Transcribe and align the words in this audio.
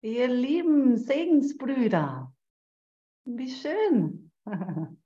Ihr 0.00 0.28
lieben 0.28 0.96
Segensbrüder, 0.96 2.32
wie 3.24 3.50
schön. 3.50 4.30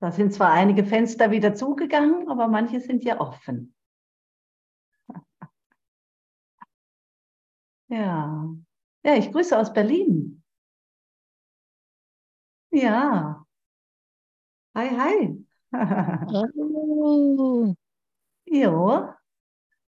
Da 0.00 0.10
sind 0.12 0.32
zwar 0.32 0.52
einige 0.52 0.84
Fenster 0.84 1.30
wieder 1.30 1.54
zugegangen, 1.54 2.28
aber 2.28 2.48
manche 2.48 2.80
sind 2.80 3.04
ja 3.04 3.20
offen. 3.20 3.74
Ja, 7.88 8.48
ja, 9.04 9.16
ich 9.16 9.32
grüße 9.32 9.58
aus 9.58 9.72
Berlin. 9.72 10.42
Ja. 12.70 13.46
Hi, 14.76 14.88
hi. 14.98 15.44
Oh, 15.72 17.74
Jo, 18.46 19.08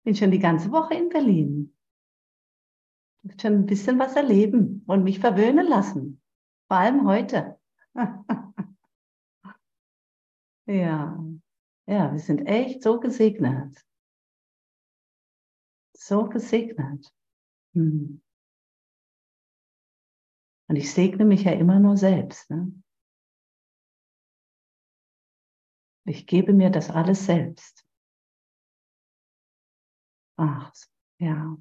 bin 0.03 0.15
schon 0.15 0.31
die 0.31 0.39
ganze 0.39 0.71
Woche 0.71 0.95
in 0.95 1.09
Berlin. 1.09 1.76
Schon 3.39 3.53
ein 3.53 3.65
bisschen 3.65 3.99
was 3.99 4.15
erleben 4.15 4.83
und 4.87 5.03
mich 5.03 5.19
verwöhnen 5.19 5.67
lassen. 5.67 6.21
Vor 6.67 6.77
allem 6.77 7.07
heute. 7.07 7.59
Ja, 10.69 11.17
ja, 11.85 12.11
wir 12.11 12.19
sind 12.19 12.41
echt 12.45 12.83
so 12.83 12.99
gesegnet. 12.99 13.73
So 15.93 16.25
gesegnet. 16.27 17.09
Hm. 17.73 18.21
Und 20.67 20.75
ich 20.75 20.91
segne 20.93 21.23
mich 21.23 21.43
ja 21.43 21.53
immer 21.53 21.79
nur 21.79 21.95
selbst. 21.95 22.49
Ne? 22.49 22.73
Ich 26.05 26.27
gebe 26.27 26.51
mir 26.51 26.69
das 26.69 26.89
alles 26.89 27.25
selbst. 27.25 27.85
Ach, 30.35 30.73
ja. 31.19 31.57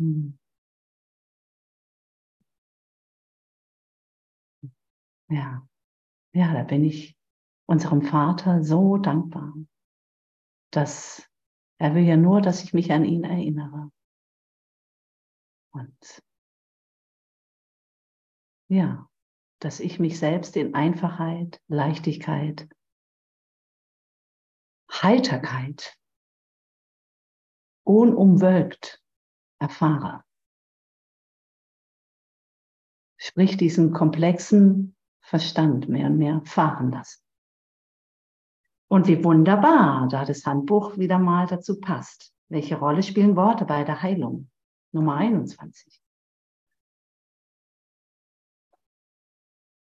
Hm. 0.00 0.30
Ja, 5.28 5.66
ja, 6.34 6.54
da 6.54 6.62
bin 6.64 6.84
ich 6.84 7.16
unserem 7.66 8.02
Vater 8.02 8.64
so 8.64 8.96
dankbar, 8.98 9.54
dass 10.72 11.28
er 11.78 11.94
will 11.94 12.04
ja 12.04 12.16
nur, 12.16 12.40
dass 12.40 12.62
ich 12.64 12.74
mich 12.74 12.92
an 12.92 13.04
ihn 13.04 13.24
erinnere. 13.24 13.90
Und 15.72 16.22
ja, 18.68 19.08
dass 19.60 19.80
ich 19.80 19.98
mich 19.98 20.18
selbst 20.18 20.56
in 20.56 20.74
Einfachheit, 20.74 21.60
Leichtigkeit, 21.68 22.68
Heiterkeit, 24.90 25.96
unumwölkt 27.84 28.99
erfahre. 29.60 30.24
Sprich 33.16 33.56
diesen 33.56 33.92
komplexen 33.92 34.96
Verstand 35.20 35.88
mehr 35.88 36.06
und 36.06 36.18
mehr 36.18 36.40
fahren 36.44 36.90
lassen. 36.90 37.22
Und 38.88 39.06
wie 39.06 39.22
wunderbar, 39.22 40.08
da 40.08 40.24
das 40.24 40.44
Handbuch 40.44 40.96
wieder 40.96 41.18
mal 41.18 41.46
dazu 41.46 41.78
passt. 41.78 42.34
Welche 42.48 42.76
Rolle 42.76 43.04
spielen 43.04 43.36
Worte 43.36 43.64
bei 43.64 43.84
der 43.84 44.02
Heilung? 44.02 44.50
Nummer 44.92 45.14
21. 45.14 46.02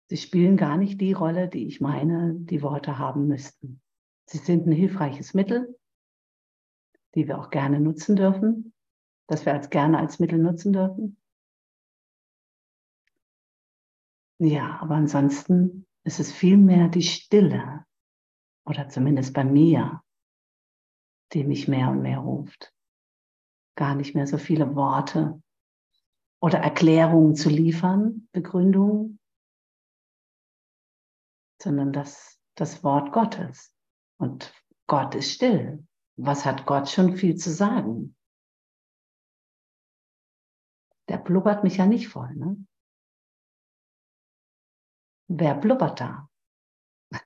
Sie 0.08 0.16
spielen 0.16 0.56
gar 0.56 0.76
nicht 0.76 1.00
die 1.00 1.12
Rolle, 1.12 1.48
die 1.48 1.66
ich 1.66 1.80
meine, 1.80 2.34
die 2.34 2.62
Worte 2.62 2.98
haben 2.98 3.28
müssten. 3.28 3.80
Sie 4.28 4.38
sind 4.38 4.66
ein 4.66 4.72
hilfreiches 4.72 5.34
Mittel, 5.34 5.78
die 7.14 7.28
wir 7.28 7.38
auch 7.38 7.50
gerne 7.50 7.80
nutzen 7.80 8.16
dürfen, 8.16 8.72
das 9.26 9.46
wir 9.46 9.52
als 9.52 9.70
gerne 9.70 9.98
als 9.98 10.18
Mittel 10.18 10.38
nutzen 10.38 10.72
dürfen. 10.72 11.16
Ja, 14.38 14.78
aber 14.80 14.96
ansonsten 14.96 15.86
ist 16.04 16.20
es 16.20 16.32
vielmehr 16.32 16.88
die 16.88 17.02
Stille, 17.02 17.86
oder 18.66 18.88
zumindest 18.88 19.32
bei 19.32 19.44
mir, 19.44 20.02
die 21.32 21.44
mich 21.44 21.68
mehr 21.68 21.88
und 21.88 22.02
mehr 22.02 22.18
ruft. 22.18 22.74
Gar 23.76 23.94
nicht 23.94 24.14
mehr 24.14 24.26
so 24.26 24.38
viele 24.38 24.74
Worte 24.74 25.40
oder 26.40 26.58
Erklärungen 26.58 27.34
zu 27.34 27.48
liefern, 27.48 28.28
Begründungen, 28.32 29.18
sondern 31.62 31.92
das, 31.92 32.38
das 32.54 32.84
Wort 32.84 33.12
Gottes. 33.12 33.72
Und 34.18 34.52
Gott 34.86 35.14
ist 35.14 35.32
still. 35.32 35.86
Was 36.16 36.44
hat 36.44 36.66
Gott 36.66 36.88
schon 36.88 37.16
viel 37.16 37.36
zu 37.36 37.50
sagen? 37.52 38.15
Der 41.08 41.18
blubbert 41.18 41.62
mich 41.64 41.76
ja 41.76 41.86
nicht 41.86 42.08
voll. 42.08 42.34
Ne? 42.34 42.66
Wer 45.28 45.54
blubbert 45.54 46.00
da? 46.00 46.28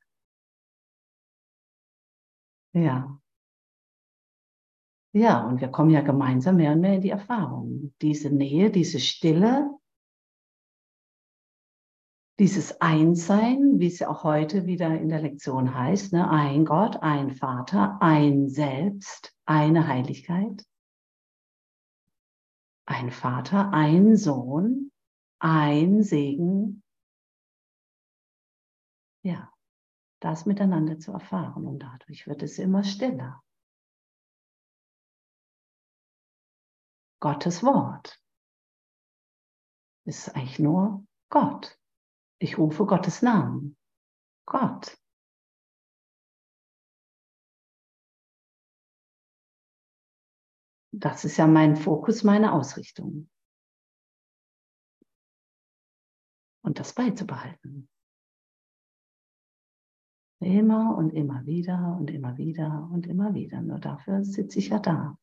Ja. 2.73 3.21
Ja, 5.13 5.45
und 5.45 5.61
wir 5.61 5.69
kommen 5.69 5.91
ja 5.91 6.03
gemeinsam 6.03 6.57
mehr 6.57 6.71
und 6.71 6.81
mehr 6.81 6.95
in 6.95 7.01
die 7.01 7.11
Erfahrung. 7.11 7.93
Diese 8.01 8.31
Nähe, 8.31 8.71
diese 8.71 9.01
Stille, 9.01 9.69
dieses 12.39 12.81
Einssein, 12.81 13.81
wie 13.81 13.89
es 13.89 13.99
ja 13.99 14.09
auch 14.09 14.25
heute 14.25 14.65
wieder 14.65 14.99
in 14.99 15.11
der 15.11 15.21
Lektion 15.21 15.75
heißt, 15.75 16.15
ne? 16.15 16.31
ein 16.31 16.65
Gott, 16.65 17.03
ein 17.03 17.33
Vater, 17.33 17.99
ein 18.01 18.49
Selbst, 18.49 19.37
eine 19.45 19.89
Heiligkeit, 19.89 20.65
ein 22.91 23.13
Vater, 23.13 23.73
ein 23.73 24.17
Sohn, 24.17 24.91
ein 25.39 26.03
Segen. 26.03 26.83
Ja, 29.23 29.53
das 30.21 30.45
miteinander 30.45 30.99
zu 30.99 31.13
erfahren 31.13 31.67
und 31.67 31.79
dadurch 31.79 32.27
wird 32.27 32.43
es 32.43 32.59
immer 32.59 32.83
stiller. 32.83 33.43
Gottes 37.21 37.63
Wort 37.63 38.21
ist 40.05 40.35
eigentlich 40.35 40.59
nur 40.59 41.07
Gott. 41.31 41.79
Ich 42.39 42.59
rufe 42.59 42.87
Gottes 42.87 43.23
Namen. 43.23 43.77
Gott. 44.47 44.99
Das 50.93 51.25
ist 51.25 51.37
ja 51.37 51.47
mein 51.47 51.77
Fokus, 51.77 52.25
meine 52.25 52.53
Ausrichtung. 52.53 53.29
Und 56.63 56.79
das 56.79 56.95
beizubehalten. 56.95 57.89
Immer 60.41 60.97
und 60.97 61.13
immer 61.13 61.45
wieder 61.47 61.97
und 61.99 62.11
immer 62.11 62.37
wieder 62.39 62.89
und 62.93 63.07
immer 63.07 63.35
wieder. 63.35 63.61
Nur 63.61 63.79
dafür 63.79 64.25
sitze 64.25 64.59
ich 64.59 64.69
ja 64.69 64.79
da. 64.79 65.19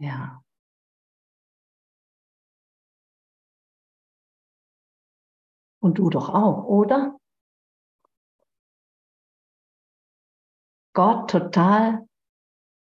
Ja. 0.00 0.42
Und 5.80 5.98
du 5.98 6.10
doch 6.10 6.28
auch, 6.28 6.64
oder? 6.64 7.18
Gott 10.94 11.30
total 11.30 12.06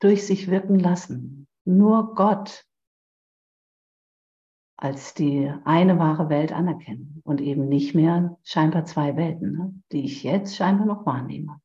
durch 0.00 0.26
sich 0.26 0.48
wirken 0.48 0.78
lassen. 0.78 1.46
Nur 1.64 2.14
Gott 2.14 2.64
als 4.76 5.14
die 5.14 5.49
eine 5.64 6.00
wahre 6.00 6.28
Welt 6.28 6.50
anerkennen 6.50 7.20
und 7.22 7.40
eben 7.40 7.69
nicht 7.69 7.94
mehr 7.94 8.37
scheinbar 8.43 8.84
zwei 8.84 9.16
Welten, 9.16 9.52
ne, 9.52 9.82
die 9.93 10.04
ich 10.04 10.25
jetzt 10.25 10.56
scheinbar 10.56 10.87
noch 10.87 11.06
wahrnehme. 11.06 11.60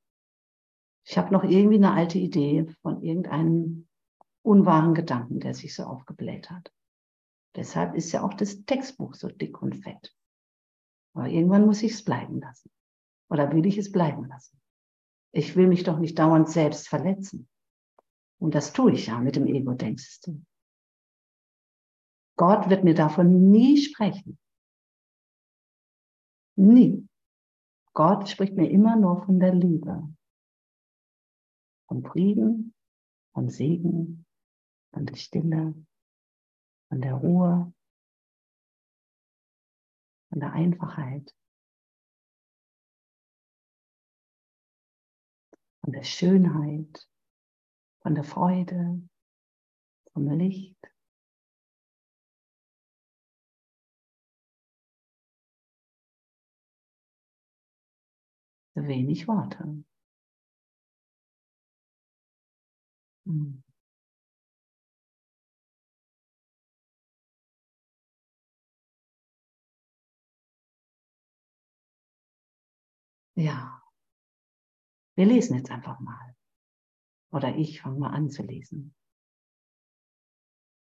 Ich 1.03 1.17
habe 1.17 1.33
noch 1.33 1.43
irgendwie 1.43 1.77
eine 1.77 1.93
alte 1.93 2.19
Idee 2.19 2.67
von 2.83 3.01
irgendeinem 3.01 3.87
unwahren 4.43 4.93
Gedanken, 4.93 5.39
der 5.39 5.55
sich 5.55 5.73
so 5.73 5.83
aufgebläht 5.83 6.51
hat. 6.51 6.71
Deshalb 7.55 7.95
ist 7.95 8.11
ja 8.11 8.23
auch 8.23 8.35
das 8.35 8.65
Textbuch 8.65 9.15
so 9.15 9.29
dick 9.29 9.63
und 9.63 9.75
fett. 9.77 10.13
Aber 11.15 11.27
irgendwann 11.27 11.65
muss 11.65 11.81
ich 11.81 11.93
es 11.93 12.05
bleiben 12.05 12.39
lassen. 12.39 12.69
Oder 13.31 13.51
will 13.51 13.65
ich 13.65 13.79
es 13.79 13.91
bleiben 13.91 14.25
lassen? 14.25 14.56
Ich 15.31 15.55
will 15.55 15.67
mich 15.67 15.83
doch 15.83 15.99
nicht 15.99 16.17
dauernd 16.17 16.49
selbst 16.49 16.87
verletzen. 16.87 17.47
Und 18.39 18.55
das 18.55 18.73
tue 18.73 18.93
ich 18.93 19.07
ja 19.07 19.19
mit 19.19 19.35
dem 19.35 19.47
Ego-Denksystem. 19.47 20.45
Gott 22.37 22.69
wird 22.69 22.83
mir 22.83 22.93
davon 22.93 23.49
nie 23.49 23.77
sprechen. 23.77 24.37
Nie. 26.55 27.07
Gott 27.93 28.29
spricht 28.29 28.53
mir 28.53 28.69
immer 28.69 28.95
nur 28.95 29.23
von 29.25 29.39
der 29.39 29.53
Liebe. 29.53 30.07
Von 31.87 32.03
Frieden, 32.03 32.75
von 33.33 33.49
Segen, 33.49 34.25
von 34.93 35.05
der 35.05 35.15
Stille, 35.15 35.73
von 36.89 37.01
der 37.01 37.15
Ruhe, 37.15 37.73
von 40.29 40.39
der 40.39 40.53
Einfachheit. 40.53 41.33
Von 45.87 45.93
der 45.93 46.03
Schönheit, 46.03 47.07
von 48.01 48.13
der 48.13 48.25
Freude, 48.25 49.01
vom 50.11 50.29
Licht. 50.31 50.75
Wenig 58.75 59.29
Worte. 59.29 59.85
Hm. 63.25 63.63
Ja. 73.37 73.86
Wir 75.17 75.25
lesen 75.25 75.57
jetzt 75.57 75.71
einfach 75.71 75.99
mal. 75.99 76.35
Oder 77.31 77.55
ich 77.55 77.81
fange 77.81 77.97
mal 77.97 78.11
an 78.11 78.29
zu 78.29 78.43
lesen. 78.43 78.95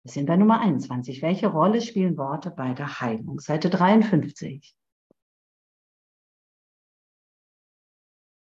Wir 0.04 0.12
sind 0.12 0.26
bei 0.26 0.36
Nummer 0.36 0.60
21. 0.60 1.22
Welche 1.22 1.48
Rolle 1.48 1.82
spielen 1.82 2.18
Worte 2.18 2.50
bei 2.50 2.74
der 2.74 3.00
Heilung? 3.00 3.40
Seite 3.40 3.70
53. 3.70 4.76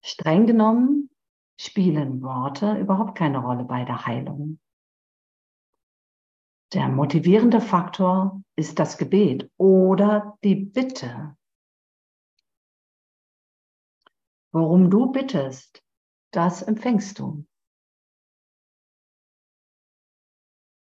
Streng 0.05 0.47
genommen 0.47 1.11
spielen 1.59 2.23
Worte 2.23 2.79
überhaupt 2.79 3.19
keine 3.19 3.39
Rolle 3.39 3.65
bei 3.65 3.85
der 3.85 4.07
Heilung. 4.07 4.61
Der 6.73 6.89
motivierende 6.89 7.61
Faktor 7.61 8.43
ist 8.55 8.79
das 8.79 8.97
Gebet 8.97 9.51
oder 9.57 10.39
die 10.45 10.57
Bitte. 10.57 11.37
Worum 14.55 14.89
du 14.89 15.11
bittest, 15.11 15.85
das 16.31 16.63
empfängst 16.63 17.19
du. 17.19 17.45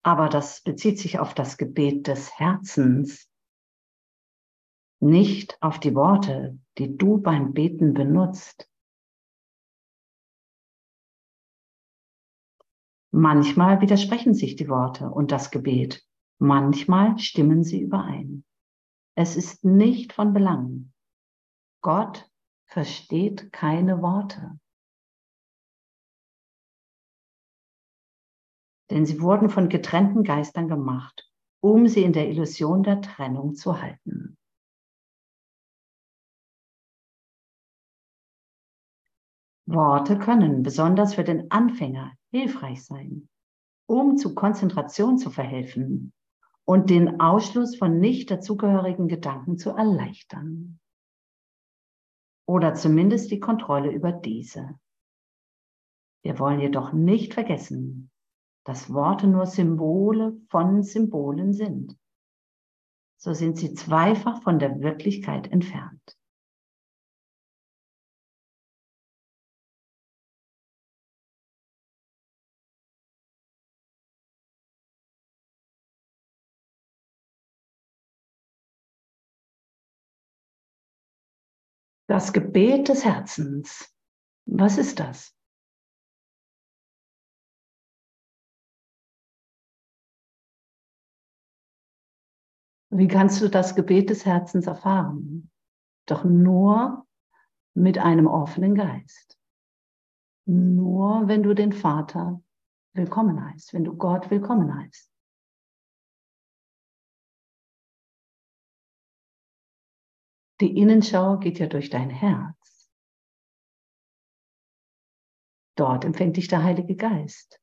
Aber 0.03 0.31
das 0.31 0.63
bezieht 0.63 0.99
sich 0.99 1.19
auf 1.19 1.35
das 1.35 1.59
Gebet 1.59 2.07
des 2.07 2.39
Herzens, 2.39 3.31
nicht 5.01 5.63
auf 5.63 5.79
die 5.79 5.95
Worte, 5.95 6.59
die 6.79 6.97
du 6.97 7.19
beim 7.19 7.53
Beten 7.53 7.93
benutzt. 7.93 8.71
Manchmal 13.11 13.83
widersprechen 13.83 14.33
sich 14.33 14.57
die 14.57 14.71
Worte 14.71 15.11
und 15.11 15.31
das 15.31 15.51
Gebet, 15.51 16.09
manchmal 16.39 17.19
stimmen 17.19 17.65
sie 17.65 17.83
überein. 17.83 18.47
Es 19.15 19.37
ist 19.37 19.63
nicht 19.63 20.15
von 20.15 20.33
Belang. 20.33 20.95
Gott 21.83 22.31
versteht 22.69 23.51
keine 23.53 24.03
Worte. 24.03 24.59
Denn 28.91 29.05
sie 29.05 29.21
wurden 29.21 29.51
von 29.51 29.69
getrennten 29.69 30.23
Geistern 30.23 30.69
gemacht, 30.69 31.31
um 31.61 31.89
sie 31.89 32.03
in 32.03 32.13
der 32.13 32.29
Illusion 32.29 32.83
der 32.83 33.01
Trennung 33.03 33.55
zu 33.55 33.81
halten. 33.81 34.37
Worte 39.67 40.19
können 40.19 40.63
besonders 40.63 41.15
für 41.15 41.25
den 41.25 41.51
Anfänger 41.51 42.15
hilfreich 42.31 42.85
sein, 42.85 43.29
um 43.87 44.17
zu 44.17 44.35
Konzentration 44.35 45.19
zu 45.19 45.29
verhelfen 45.29 46.15
und 46.65 46.89
den 46.89 47.21
Ausschluss 47.21 47.77
von 47.77 47.99
nicht 47.99 48.31
dazugehörigen 48.31 49.09
Gedanken 49.09 49.59
zu 49.59 49.71
erleichtern. 49.71 50.81
Oder 52.49 52.73
zumindest 52.73 53.31
die 53.31 53.41
Kontrolle 53.41 53.91
über 53.91 54.11
diese. 54.11 54.81
Wir 56.23 56.39
wollen 56.39 56.61
jedoch 56.61 56.95
nicht 56.95 57.35
vergessen, 57.35 58.11
dass 58.65 58.91
Worte 58.91 59.27
nur 59.27 59.45
Symbole 59.45 60.41
von 60.49 60.83
Symbolen 60.83 61.53
sind. 61.53 61.99
So 63.19 63.35
sind 63.35 63.59
sie 63.59 63.75
zweifach 63.75 64.43
von 64.43 64.59
der 64.59 64.81
Wirklichkeit 64.81 65.53
entfernt. 65.53 66.17
Das 82.09 82.33
Gebet 82.33 82.89
des 82.89 83.05
Herzens. 83.05 83.95
Was 84.47 84.79
ist 84.79 84.99
das? 84.99 85.37
Wie 92.91 93.09
kannst 93.09 93.43
du 93.43 93.49
das 93.51 93.75
Gebet 93.75 94.09
des 94.09 94.25
Herzens 94.25 94.67
erfahren? 94.67 95.51
Doch 96.07 96.25
nur 96.25 97.07
mit 97.75 97.99
einem 97.99 98.27
offenen 98.27 98.75
Geist. 98.75 99.39
Nur 100.47 101.29
wenn 101.29 101.43
du 101.43 101.55
den 101.55 101.75
Vater 101.75 102.43
willkommen 102.95 103.45
heißt, 103.53 103.75
wenn 103.75 103.85
du 103.85 103.95
Gott 103.95 104.31
willkommen 104.31 104.75
heißt. 104.75 105.08
Die 110.61 110.77
Innenschau 110.77 111.39
geht 111.39 111.61
ja 111.61 111.69
durch 111.69 111.89
dein 111.89 112.11
Herz. 112.11 112.91
Dort 115.77 116.05
empfängt 116.05 116.37
dich 116.37 116.49
der 116.49 116.65
Heilige 116.65 116.97
Geist. 116.97 117.61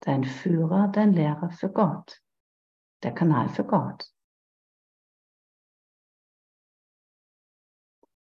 Dein 0.00 0.24
Führer, 0.24 0.88
dein 0.88 1.12
Lehrer 1.12 1.50
für 1.50 1.70
Gott. 1.70 2.20
Der 3.04 3.14
Kanal 3.14 3.48
für 3.48 3.64
Gott. 3.64 4.12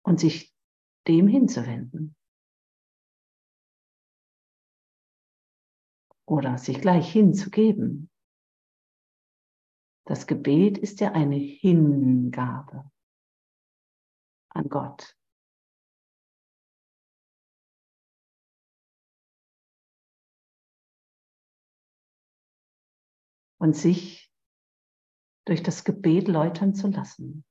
Und 0.02 0.20
sich 0.20 0.54
dem 1.08 1.28
hinzuwenden. 1.28 2.14
Oder 6.26 6.58
sich 6.58 6.82
gleich 6.82 7.10
hinzugeben. 7.10 8.12
Das 10.04 10.26
Gebet 10.26 10.78
ist 10.78 11.00
ja 11.00 11.12
eine 11.12 11.37
Hingabe 11.37 12.90
an 14.49 14.68
Gott. 14.68 15.16
Und 23.59 23.76
sich 23.76 24.28
durch 25.47 25.62
das 25.62 25.85
Gebet 25.85 26.26
läutern 26.26 26.75
zu 26.75 26.88
lassen. 26.88 27.44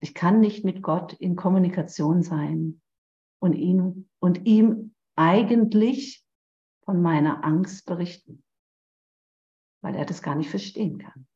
Ich 0.00 0.14
kann 0.14 0.38
nicht 0.38 0.64
mit 0.64 0.82
Gott 0.82 1.14
in 1.14 1.34
Kommunikation 1.34 2.22
sein 2.22 2.80
und, 3.40 3.54
ihn, 3.54 4.08
und 4.20 4.46
ihm 4.46 4.94
eigentlich 5.16 6.24
von 6.84 7.02
meiner 7.02 7.42
Angst 7.42 7.86
berichten 7.86 8.45
weil 9.86 9.94
er 9.94 10.04
das 10.04 10.20
gar 10.20 10.34
nicht 10.34 10.50
verstehen 10.50 10.98
kann. 10.98 11.28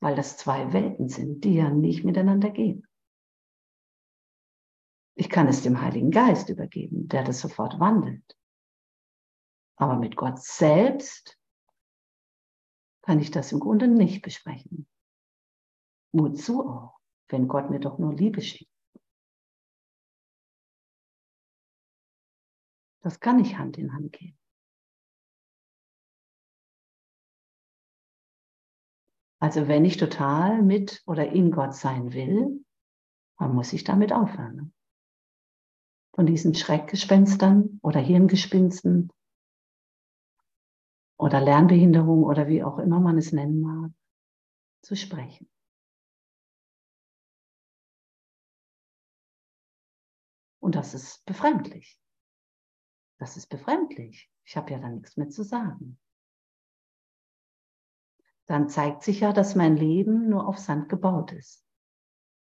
Weil 0.00 0.14
das 0.14 0.36
zwei 0.36 0.72
Welten 0.72 1.08
sind, 1.08 1.42
die 1.42 1.54
ja 1.54 1.70
nicht 1.70 2.04
miteinander 2.04 2.50
gehen. 2.50 2.86
Ich 5.16 5.28
kann 5.28 5.48
es 5.48 5.64
dem 5.64 5.80
Heiligen 5.80 6.12
Geist 6.12 6.48
übergeben, 6.50 7.08
der 7.08 7.24
das 7.24 7.40
sofort 7.40 7.80
wandelt. 7.80 8.38
Aber 9.74 9.96
mit 9.96 10.14
Gott 10.14 10.40
selbst 10.40 11.36
kann 13.02 13.18
ich 13.18 13.32
das 13.32 13.50
im 13.50 13.58
Grunde 13.58 13.88
nicht 13.88 14.22
besprechen. 14.22 14.88
Wozu 16.12 16.68
auch, 16.68 17.00
wenn 17.26 17.48
Gott 17.48 17.70
mir 17.70 17.80
doch 17.80 17.98
nur 17.98 18.14
Liebe 18.14 18.40
schickt? 18.40 18.70
Das 23.02 23.18
kann 23.18 23.38
nicht 23.38 23.58
Hand 23.58 23.78
in 23.78 23.92
Hand 23.92 24.12
gehen. 24.12 24.38
Also 29.44 29.68
wenn 29.68 29.84
ich 29.84 29.98
total 29.98 30.62
mit 30.62 31.02
oder 31.04 31.30
in 31.30 31.50
Gott 31.50 31.74
sein 31.74 32.14
will, 32.14 32.64
dann 33.38 33.54
muss 33.54 33.74
ich 33.74 33.84
damit 33.84 34.10
aufhören. 34.10 34.72
Von 36.14 36.24
diesen 36.24 36.54
Schreckgespenstern 36.54 37.78
oder 37.82 38.00
Hirngespinsten 38.00 39.12
oder 41.18 41.42
Lernbehinderung 41.42 42.22
oder 42.24 42.48
wie 42.48 42.64
auch 42.64 42.78
immer 42.78 43.00
man 43.00 43.18
es 43.18 43.32
nennen 43.32 43.60
mag, 43.60 43.90
zu 44.80 44.96
sprechen. 44.96 45.46
Und 50.58 50.74
das 50.74 50.94
ist 50.94 51.22
befremdlich. 51.26 52.00
Das 53.18 53.36
ist 53.36 53.48
befremdlich. 53.48 54.30
Ich 54.44 54.56
habe 54.56 54.72
ja 54.72 54.78
da 54.78 54.88
nichts 54.88 55.18
mehr 55.18 55.28
zu 55.28 55.42
sagen 55.42 55.98
dann 58.46 58.68
zeigt 58.68 59.02
sich 59.02 59.20
ja, 59.20 59.32
dass 59.32 59.54
mein 59.54 59.76
Leben 59.76 60.28
nur 60.28 60.46
auf 60.46 60.58
Sand 60.58 60.88
gebaut 60.88 61.32
ist. 61.32 61.64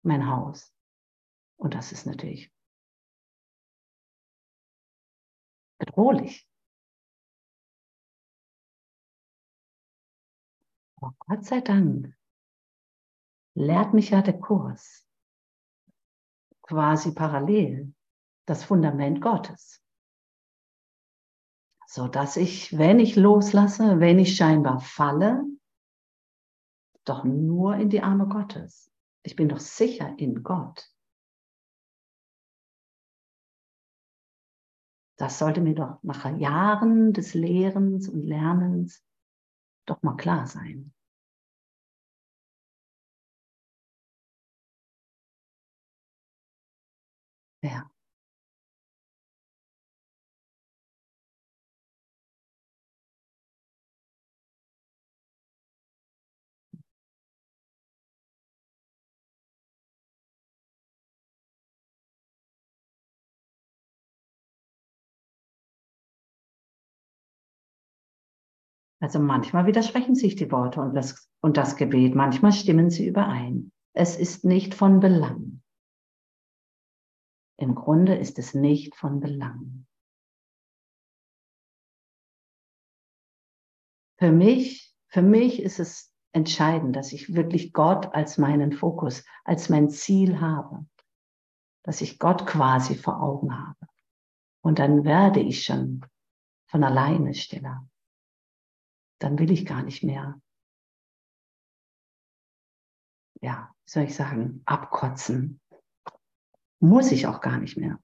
Mein 0.02 0.28
Haus. 0.28 0.74
Und 1.56 1.74
das 1.74 1.92
ist 1.92 2.06
natürlich 2.06 2.50
bedrohlich. 5.78 6.48
Aber 10.96 11.14
Gott 11.18 11.44
sei 11.44 11.60
Dank 11.60 12.14
lehrt 13.54 13.94
mich 13.94 14.10
ja 14.10 14.22
der 14.22 14.38
Kurs 14.38 15.06
quasi 16.62 17.12
parallel 17.12 17.92
das 18.46 18.64
Fundament 18.64 19.20
Gottes. 19.20 19.82
So 21.86 22.06
dass 22.06 22.36
ich, 22.36 22.78
wenn 22.78 23.00
ich 23.00 23.16
loslasse, 23.16 23.98
wenn 23.98 24.18
ich 24.18 24.36
scheinbar 24.36 24.80
falle, 24.80 25.42
doch 27.04 27.24
nur 27.24 27.76
in 27.76 27.90
die 27.90 28.02
Arme 28.02 28.26
Gottes. 28.28 28.90
Ich 29.22 29.36
bin 29.36 29.48
doch 29.48 29.60
sicher 29.60 30.14
in 30.18 30.42
Gott. 30.42 30.90
Das 35.16 35.38
sollte 35.38 35.60
mir 35.60 35.74
doch 35.74 36.02
nach 36.02 36.24
Jahren 36.38 37.12
des 37.12 37.34
Lehrens 37.34 38.08
und 38.08 38.24
Lernens 38.24 39.04
doch 39.86 40.02
mal 40.02 40.16
klar 40.16 40.46
sein. 40.46 40.94
Ja. 47.62 47.90
Also 69.00 69.18
manchmal 69.18 69.66
widersprechen 69.66 70.14
sich 70.14 70.36
die 70.36 70.52
Worte 70.52 70.82
und 70.82 70.94
das, 70.94 71.30
und 71.40 71.56
das 71.56 71.76
Gebet, 71.76 72.14
manchmal 72.14 72.52
stimmen 72.52 72.90
sie 72.90 73.06
überein. 73.06 73.72
Es 73.94 74.16
ist 74.16 74.44
nicht 74.44 74.74
von 74.74 75.00
Belang. 75.00 75.62
Im 77.56 77.74
Grunde 77.74 78.14
ist 78.14 78.38
es 78.38 78.54
nicht 78.54 78.94
von 78.94 79.20
Belang. 79.20 79.86
Für 84.18 84.32
mich, 84.32 84.94
für 85.08 85.22
mich 85.22 85.62
ist 85.62 85.80
es 85.80 86.12
entscheidend, 86.32 86.94
dass 86.94 87.12
ich 87.12 87.34
wirklich 87.34 87.72
Gott 87.72 88.14
als 88.14 88.36
meinen 88.36 88.72
Fokus, 88.72 89.24
als 89.44 89.70
mein 89.70 89.88
Ziel 89.88 90.40
habe. 90.40 90.86
Dass 91.84 92.02
ich 92.02 92.18
Gott 92.18 92.46
quasi 92.46 92.94
vor 92.94 93.22
Augen 93.22 93.58
habe. 93.58 93.88
Und 94.62 94.78
dann 94.78 95.04
werde 95.04 95.40
ich 95.40 95.64
schon 95.64 96.04
von 96.66 96.84
alleine 96.84 97.32
stiller 97.32 97.89
dann 99.20 99.38
will 99.38 99.50
ich 99.50 99.66
gar 99.66 99.82
nicht 99.82 100.02
mehr, 100.02 100.40
ja, 103.42 103.74
wie 103.84 103.90
soll 103.90 104.04
ich 104.04 104.14
sagen, 104.14 104.62
abkotzen. 104.64 105.60
Muss 106.80 107.12
ich 107.12 107.26
auch 107.26 107.40
gar 107.40 107.58
nicht 107.58 107.76
mehr. 107.76 108.00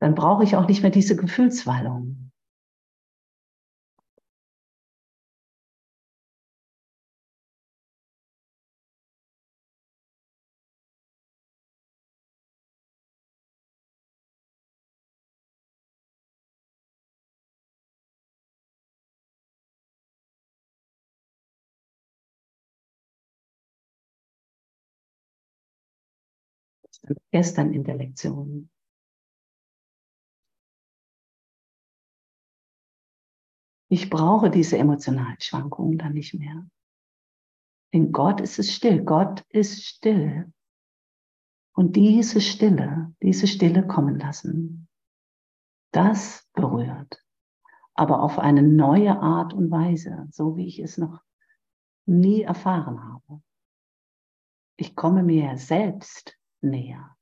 Dann 0.00 0.14
brauche 0.14 0.44
ich 0.44 0.56
auch 0.56 0.66
nicht 0.66 0.82
mehr 0.82 0.90
diese 0.90 1.16
Gefühlswallung. 1.16 2.25
Gestern 27.30 27.72
in 27.72 27.84
der 27.84 27.96
Lektion. 27.96 28.70
Ich 33.88 34.10
brauche 34.10 34.50
diese 34.50 34.78
emotionalen 34.78 35.40
Schwankungen 35.40 35.98
dann 35.98 36.12
nicht 36.12 36.34
mehr. 36.34 36.66
In 37.92 38.12
Gott 38.12 38.40
ist 38.40 38.58
es 38.58 38.74
still. 38.74 39.04
Gott 39.04 39.44
ist 39.50 39.84
still. 39.84 40.52
Und 41.72 41.94
diese 41.94 42.40
Stille, 42.40 43.14
diese 43.22 43.46
Stille 43.46 43.86
kommen 43.86 44.18
lassen, 44.18 44.88
das 45.92 46.48
berührt. 46.52 47.22
Aber 47.94 48.22
auf 48.22 48.38
eine 48.38 48.62
neue 48.62 49.18
Art 49.20 49.54
und 49.54 49.70
Weise, 49.70 50.26
so 50.30 50.56
wie 50.56 50.66
ich 50.66 50.78
es 50.80 50.98
noch 50.98 51.22
nie 52.06 52.42
erfahren 52.42 53.02
habe. 53.02 53.42
Ich 54.76 54.94
komme 54.94 55.22
mir 55.22 55.56
selbst 55.56 56.36
näher. 56.62 57.16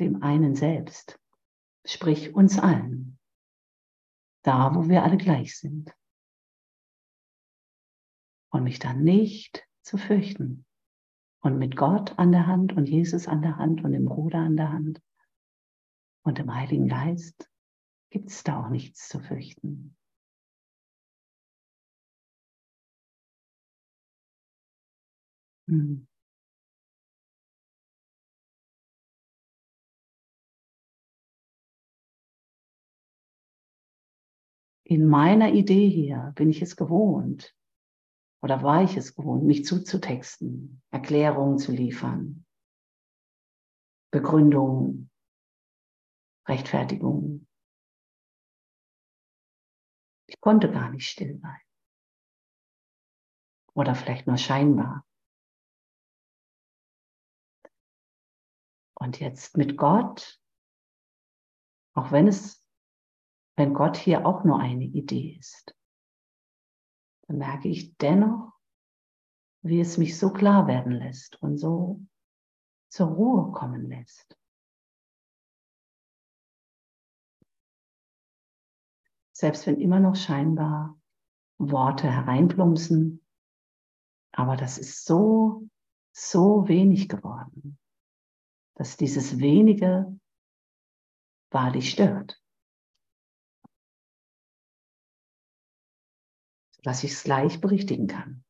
dem 0.00 0.22
einen 0.22 0.54
selbst, 0.54 1.18
sprich 1.84 2.34
uns 2.34 2.58
allen, 2.58 3.18
da 4.42 4.74
wo 4.74 4.88
wir 4.88 5.02
alle 5.02 5.16
gleich 5.16 5.58
sind. 5.58 5.94
Und 8.52 8.64
mich 8.64 8.78
dann 8.78 9.02
nicht 9.02 9.66
zu 9.82 9.98
fürchten. 9.98 10.64
Und 11.40 11.58
mit 11.58 11.76
Gott 11.76 12.18
an 12.18 12.32
der 12.32 12.46
Hand 12.46 12.72
und 12.72 12.88
Jesus 12.88 13.28
an 13.28 13.42
der 13.42 13.56
Hand 13.56 13.84
und 13.84 13.92
dem 13.92 14.06
Bruder 14.06 14.38
an 14.38 14.56
der 14.56 14.72
Hand 14.72 15.00
und 16.24 16.38
dem 16.38 16.52
Heiligen 16.52 16.88
Geist 16.88 17.48
gibt 18.10 18.30
es 18.30 18.42
da 18.42 18.64
auch 18.64 18.68
nichts 18.68 19.08
zu 19.08 19.20
fürchten. 19.20 19.96
Hm. 25.68 26.06
in 34.88 35.08
meiner 35.08 35.52
Idee 35.52 35.88
hier 35.88 36.32
bin 36.36 36.48
ich 36.48 36.62
es 36.62 36.76
gewohnt 36.76 37.54
oder 38.40 38.62
war 38.62 38.84
ich 38.84 38.96
es 38.96 39.16
gewohnt, 39.16 39.44
mich 39.44 39.64
zuzutexten, 39.64 40.80
Erklärungen 40.90 41.58
zu 41.58 41.72
liefern, 41.72 42.44
Begründungen, 44.12 45.10
Rechtfertigungen. 46.48 47.48
Ich 50.28 50.40
konnte 50.40 50.70
gar 50.70 50.90
nicht 50.90 51.08
still 51.08 51.38
sein. 51.40 51.60
Oder 53.74 53.94
vielleicht 53.94 54.26
nur 54.26 54.38
scheinbar. 54.38 55.05
Und 58.98 59.20
jetzt 59.20 59.56
mit 59.56 59.76
Gott, 59.76 60.40
auch 61.94 62.12
wenn 62.12 62.28
es 62.28 62.66
wenn 63.56 63.72
Gott 63.72 63.96
hier 63.96 64.26
auch 64.26 64.44
nur 64.44 64.60
eine 64.60 64.84
Idee 64.84 65.36
ist, 65.38 65.74
dann 67.26 67.38
merke 67.38 67.68
ich 67.68 67.96
dennoch, 67.96 68.52
wie 69.62 69.80
es 69.80 69.98
mich 69.98 70.18
so 70.18 70.30
klar 70.30 70.66
werden 70.66 70.92
lässt 70.92 71.42
und 71.42 71.58
so 71.58 72.02
zur 72.88 73.08
Ruhe 73.08 73.52
kommen 73.52 73.88
lässt. 73.88 74.38
Selbst 79.32 79.66
wenn 79.66 79.80
immer 79.80 80.00
noch 80.00 80.16
scheinbar 80.16 80.98
Worte 81.58 82.10
hereinplumpsen, 82.10 83.26
aber 84.32 84.56
das 84.56 84.78
ist 84.78 85.04
so, 85.04 85.68
so 86.12 86.68
wenig 86.68 87.08
geworden, 87.08 87.78
dass 88.76 88.96
dieses 88.96 89.38
wenige 89.38 90.18
wahrlich 91.50 91.90
stört. 91.90 92.40
dass 96.86 97.02
ich 97.02 97.10
es 97.10 97.24
gleich 97.24 97.60
berichtigen 97.60 98.06
kann. 98.06 98.44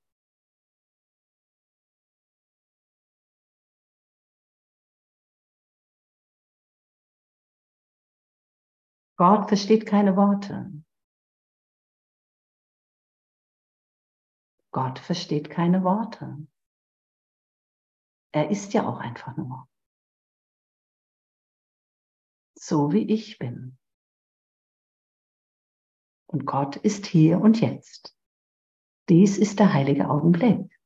Gott 9.17 9.49
versteht 9.49 9.87
keine 9.87 10.17
Worte. 10.17 10.71
Gott 14.71 14.99
versteht 14.99 15.49
keine 15.49 15.83
Worte. 15.83 16.47
Er 18.33 18.51
ist 18.51 18.75
ja 18.75 18.87
auch 18.87 18.99
einfach 18.99 19.35
nur 19.39 19.67
so 22.67 22.93
wie 22.93 23.09
ich 23.13 23.39
bin. 23.39 23.79
Und 26.27 26.47
Gott 26.47 26.75
ist 26.75 27.07
hier 27.07 27.41
und 27.41 27.61
jetzt. 27.61 28.19
Dies 29.09 29.39
ist 29.39 29.61
der 29.61 29.73
heilige 29.73 30.11
Augenblick. 30.11 30.77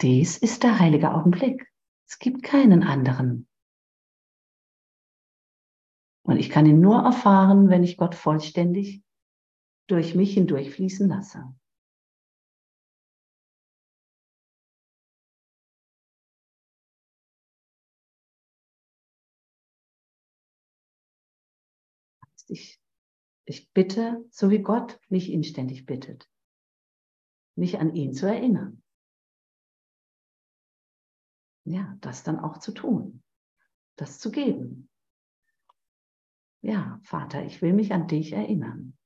Dies 0.00 0.38
ist 0.38 0.64
der 0.64 0.80
heilige 0.80 1.14
Augenblick. 1.14 1.72
Es 2.08 2.18
gibt 2.18 2.42
keinen 2.42 2.82
anderen. 2.82 3.48
Und 6.24 6.38
ich 6.38 6.50
kann 6.50 6.66
ihn 6.66 6.80
nur 6.80 6.98
erfahren, 7.04 7.68
wenn 7.68 7.84
ich 7.84 7.96
Gott 7.96 8.16
vollständig 8.16 9.04
durch 9.86 10.16
mich 10.16 10.34
hindurchfließen 10.34 11.08
lasse. 11.08 11.54
Ich, 22.48 22.80
ich 23.44 23.70
bitte, 23.72 24.24
so 24.30 24.50
wie 24.50 24.60
Gott 24.60 24.98
mich 25.08 25.30
inständig 25.30 25.86
bittet, 25.86 26.28
mich 27.54 27.78
an 27.78 27.94
ihn 27.94 28.12
zu 28.12 28.26
erinnern. 28.26 28.82
Ja, 31.64 31.96
das 32.00 32.22
dann 32.22 32.38
auch 32.38 32.58
zu 32.58 32.72
tun, 32.72 33.22
das 33.96 34.18
zu 34.18 34.30
geben. 34.30 34.88
Ja, 36.62 36.98
Vater, 37.04 37.44
ich 37.44 37.60
will 37.62 37.72
mich 37.72 37.92
an 37.92 38.08
dich 38.08 38.32
erinnern. 38.32 38.96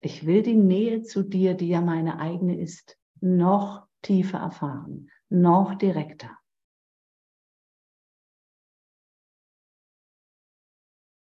Ich 0.00 0.26
will 0.26 0.42
die 0.42 0.56
Nähe 0.56 1.02
zu 1.02 1.22
dir, 1.22 1.54
die 1.54 1.68
ja 1.68 1.80
meine 1.80 2.18
eigene 2.18 2.60
ist, 2.60 2.98
noch 3.20 3.86
tiefer 4.02 4.38
erfahren, 4.38 5.10
noch 5.30 5.74
direkter. 5.76 6.36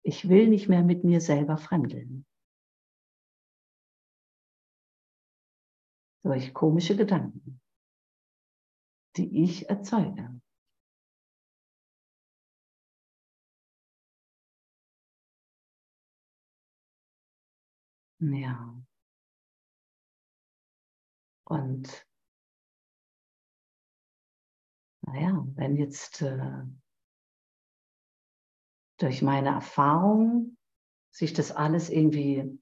Ich 0.09 0.27
will 0.27 0.49
nicht 0.49 0.71
mehr 0.71 0.83
mit 0.83 1.05
mir 1.05 1.21
selber 1.21 1.59
fremdeln. 1.59 2.25
Durch 6.23 6.55
komische 6.55 6.97
Gedanken, 6.97 7.61
die 9.19 9.43
ich 9.45 9.69
erzeuge. 9.69 10.41
Ja. 18.21 18.83
Und 21.45 22.07
naja, 25.03 25.47
wenn 25.55 25.77
jetzt 25.77 26.23
äh, 26.23 26.65
durch 28.99 29.23
meine 29.23 29.49
Erfahrung 29.49 30.57
sich 31.11 31.33
das 31.33 31.52
alles 31.52 31.90
irgendwie 31.90 32.59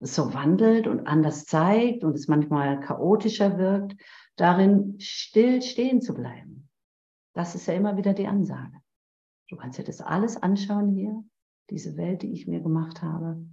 so 0.00 0.32
wandelt 0.32 0.86
und 0.86 1.06
anders 1.06 1.44
zeigt 1.44 2.04
und 2.04 2.14
es 2.14 2.26
manchmal 2.26 2.80
chaotischer 2.80 3.58
wirkt, 3.58 4.00
darin 4.36 4.98
still 4.98 5.60
stehen 5.60 6.00
zu 6.00 6.14
bleiben. 6.14 6.68
Das 7.34 7.54
ist 7.54 7.66
ja 7.66 7.74
immer 7.74 7.96
wieder 7.96 8.14
die 8.14 8.26
Ansage. 8.26 8.80
Du 9.48 9.56
kannst 9.56 9.78
dir 9.78 9.84
das 9.84 10.00
alles 10.00 10.36
anschauen 10.36 10.94
hier, 10.94 11.22
diese 11.68 11.96
Welt, 11.96 12.22
die 12.22 12.32
ich 12.32 12.46
mir 12.46 12.60
gemacht 12.60 13.02
habe. 13.02 13.44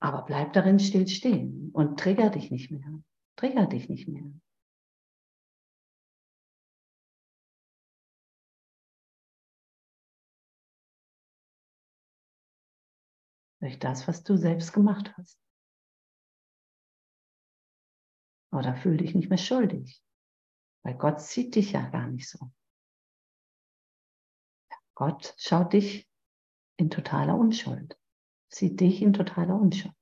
Aber 0.00 0.22
bleib 0.22 0.52
darin 0.52 0.80
still 0.80 1.06
stehen 1.06 1.70
und 1.72 2.00
trigger 2.00 2.30
dich 2.30 2.50
nicht 2.50 2.70
mehr. 2.70 3.00
Trigger 3.36 3.66
dich 3.66 3.88
nicht 3.88 4.08
mehr. 4.08 4.24
Durch 13.62 13.78
das, 13.78 14.08
was 14.08 14.24
du 14.24 14.36
selbst 14.36 14.72
gemacht 14.72 15.14
hast. 15.16 15.40
Oder 18.52 18.74
fühl 18.74 18.96
dich 18.96 19.14
nicht 19.14 19.28
mehr 19.28 19.38
schuldig, 19.38 20.02
weil 20.84 20.98
Gott 20.98 21.20
sieht 21.20 21.54
dich 21.54 21.72
ja 21.72 21.88
gar 21.88 22.08
nicht 22.08 22.28
so. 22.28 22.50
Gott 24.94 25.34
schaut 25.38 25.72
dich 25.72 26.10
in 26.76 26.90
totaler 26.90 27.36
Unschuld, 27.36 27.96
sieht 28.48 28.80
dich 28.80 29.00
in 29.00 29.12
totaler 29.12 29.54
Unschuld. 29.54 29.94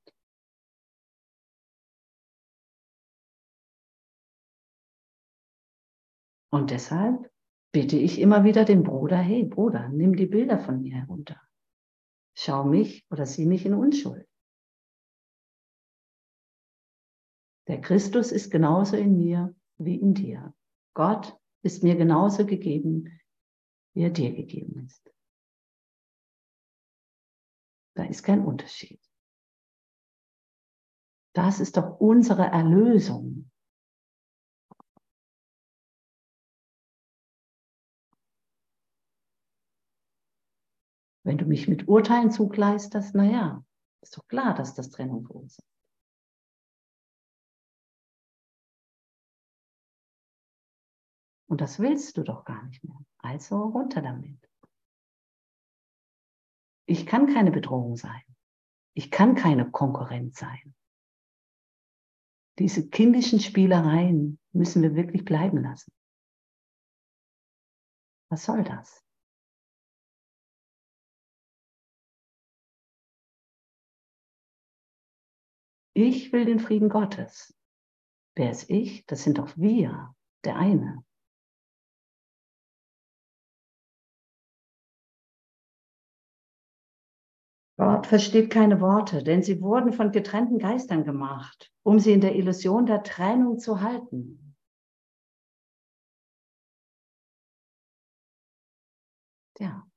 Und 6.49 6.71
deshalb 6.71 7.31
bitte 7.71 7.95
ich 7.95 8.19
immer 8.19 8.43
wieder 8.43 8.65
den 8.65 8.83
Bruder, 8.83 9.17
hey 9.17 9.45
Bruder, 9.45 9.87
nimm 9.87 10.15
die 10.15 10.25
Bilder 10.25 10.59
von 10.59 10.81
mir 10.81 10.95
herunter. 10.95 11.39
Schau 12.33 12.63
mich 12.63 13.05
oder 13.11 13.25
sieh 13.25 13.45
mich 13.45 13.65
in 13.65 13.73
Unschuld. 13.73 14.27
Der 17.67 17.79
Christus 17.79 18.31
ist 18.31 18.49
genauso 18.49 18.97
in 18.97 19.17
mir 19.17 19.55
wie 19.77 19.95
in 19.95 20.13
dir. 20.13 20.53
Gott 20.93 21.37
ist 21.63 21.83
mir 21.83 21.95
genauso 21.95 22.45
gegeben, 22.45 23.19
wie 23.93 24.03
er 24.03 24.09
dir 24.09 24.33
gegeben 24.33 24.85
ist. 24.85 25.13
Da 27.95 28.05
ist 28.05 28.23
kein 28.23 28.43
Unterschied. 28.43 29.01
Das 31.33 31.59
ist 31.59 31.77
doch 31.77 31.99
unsere 31.99 32.43
Erlösung. 32.43 33.50
Wenn 41.31 41.37
du 41.37 41.45
mich 41.45 41.69
mit 41.69 41.87
Urteilen 41.87 42.29
zugleisterst, 42.29 43.15
naja, 43.15 43.63
ist 44.01 44.17
doch 44.17 44.27
klar, 44.27 44.53
dass 44.53 44.75
das 44.75 44.89
Trennung 44.89 45.25
verursacht. 45.25 45.65
Und 51.47 51.61
das 51.61 51.79
willst 51.79 52.17
du 52.17 52.23
doch 52.23 52.43
gar 52.43 52.61
nicht 52.65 52.83
mehr. 52.83 52.99
Also 53.19 53.63
runter 53.63 54.01
damit. 54.01 54.45
Ich 56.85 57.05
kann 57.05 57.33
keine 57.33 57.51
Bedrohung 57.51 57.95
sein. 57.95 58.23
Ich 58.93 59.09
kann 59.09 59.33
keine 59.33 59.71
Konkurrenz 59.71 60.37
sein. 60.37 60.75
Diese 62.59 62.89
kindischen 62.89 63.39
Spielereien 63.39 64.37
müssen 64.51 64.81
wir 64.81 64.95
wirklich 64.95 65.23
bleiben 65.23 65.63
lassen. 65.63 65.93
Was 68.29 68.43
soll 68.43 68.65
das? 68.65 69.01
Ich 75.93 76.31
will 76.31 76.45
den 76.45 76.59
Frieden 76.59 76.89
Gottes. 76.89 77.53
Wer 78.35 78.51
ist 78.51 78.69
ich? 78.69 79.05
Das 79.07 79.23
sind 79.23 79.37
doch 79.37 79.57
wir, 79.57 80.15
der 80.45 80.55
eine. 80.55 81.03
Gott 87.77 88.05
versteht 88.05 88.51
keine 88.51 88.79
Worte, 88.79 89.23
denn 89.23 89.41
sie 89.41 89.59
wurden 89.59 89.91
von 89.91 90.11
getrennten 90.11 90.59
Geistern 90.59 91.03
gemacht, 91.03 91.71
um 91.83 91.99
sie 91.99 92.11
in 92.11 92.21
der 92.21 92.35
Illusion 92.35 92.85
der 92.85 93.01
Trennung 93.03 93.57
zu 93.57 93.81
halten. 93.81 94.55
Ja. 99.59 99.90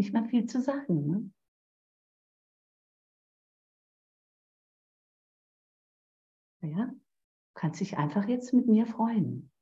Nicht 0.00 0.14
mehr 0.14 0.24
viel 0.24 0.46
zu 0.46 0.62
sagen. 0.62 1.06
Ne? 1.06 1.30
Ja, 6.62 6.86
du 6.86 7.00
kannst 7.52 7.80
dich 7.80 7.98
einfach 7.98 8.26
jetzt 8.26 8.54
mit 8.54 8.66
mir 8.66 8.86
freuen 8.86 9.52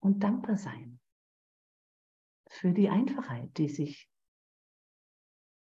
und 0.00 0.22
dankbar 0.22 0.58
sein 0.58 1.00
für 2.48 2.72
die 2.72 2.90
Einfachheit, 2.90 3.56
die 3.56 3.70
sich 3.70 4.10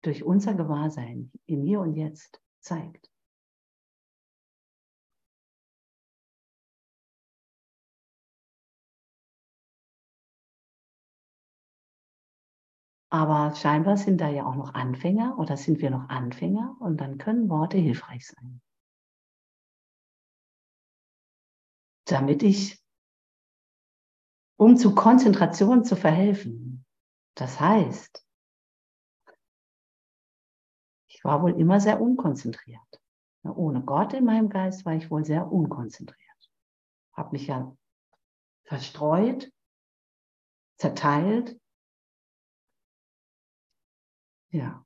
durch 0.02 0.22
unser 0.22 0.52
Gewahrsein 0.52 1.32
im 1.46 1.62
Hier 1.62 1.80
und 1.80 1.94
Jetzt 1.94 2.42
zeigt. 2.60 3.09
Aber 13.12 13.54
scheinbar 13.56 13.96
sind 13.96 14.20
da 14.20 14.28
ja 14.28 14.46
auch 14.46 14.54
noch 14.54 14.74
Anfänger 14.74 15.36
oder 15.36 15.56
sind 15.56 15.80
wir 15.80 15.90
noch 15.90 16.08
Anfänger 16.08 16.76
und 16.78 17.00
dann 17.00 17.18
können 17.18 17.48
Worte 17.48 17.76
hilfreich 17.76 18.26
sein. 18.26 18.62
Damit 22.06 22.42
ich, 22.44 22.80
um 24.56 24.76
zu 24.76 24.94
Konzentration 24.94 25.84
zu 25.84 25.96
verhelfen, 25.96 26.84
das 27.34 27.58
heißt, 27.58 28.24
ich 31.08 31.24
war 31.24 31.42
wohl 31.42 31.58
immer 31.60 31.80
sehr 31.80 32.00
unkonzentriert. 32.00 33.00
Ohne 33.42 33.82
Gott 33.82 34.12
in 34.12 34.24
meinem 34.24 34.48
Geist 34.48 34.86
war 34.86 34.94
ich 34.94 35.10
wohl 35.10 35.24
sehr 35.24 35.50
unkonzentriert. 35.50 36.50
Habe 37.12 37.32
mich 37.32 37.48
ja 37.48 37.76
verstreut, 38.64 39.50
zerteilt. 40.76 41.60
Ja. 44.50 44.84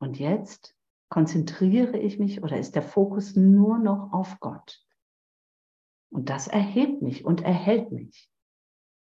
Und 0.00 0.18
jetzt 0.18 0.76
konzentriere 1.08 1.98
ich 1.98 2.18
mich 2.18 2.42
oder 2.42 2.58
ist 2.58 2.74
der 2.74 2.82
Fokus 2.82 3.34
nur 3.34 3.78
noch 3.78 4.12
auf 4.12 4.38
Gott. 4.40 4.84
Und 6.10 6.30
das 6.30 6.48
erhebt 6.48 7.02
mich 7.02 7.24
und 7.24 7.42
erhält 7.42 7.92
mich. 7.92 8.30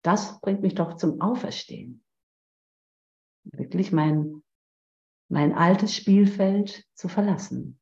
Das 0.04 0.40
bringt 0.42 0.62
mich 0.62 0.76
doch 0.76 0.96
zum 0.96 1.22
Auferstehen. 1.22 2.04
Wirklich 3.44 3.92
mein, 3.92 4.44
mein 5.30 5.54
altes 5.54 5.96
Spielfeld 5.96 6.86
zu 6.94 7.08
verlassen. 7.08 7.80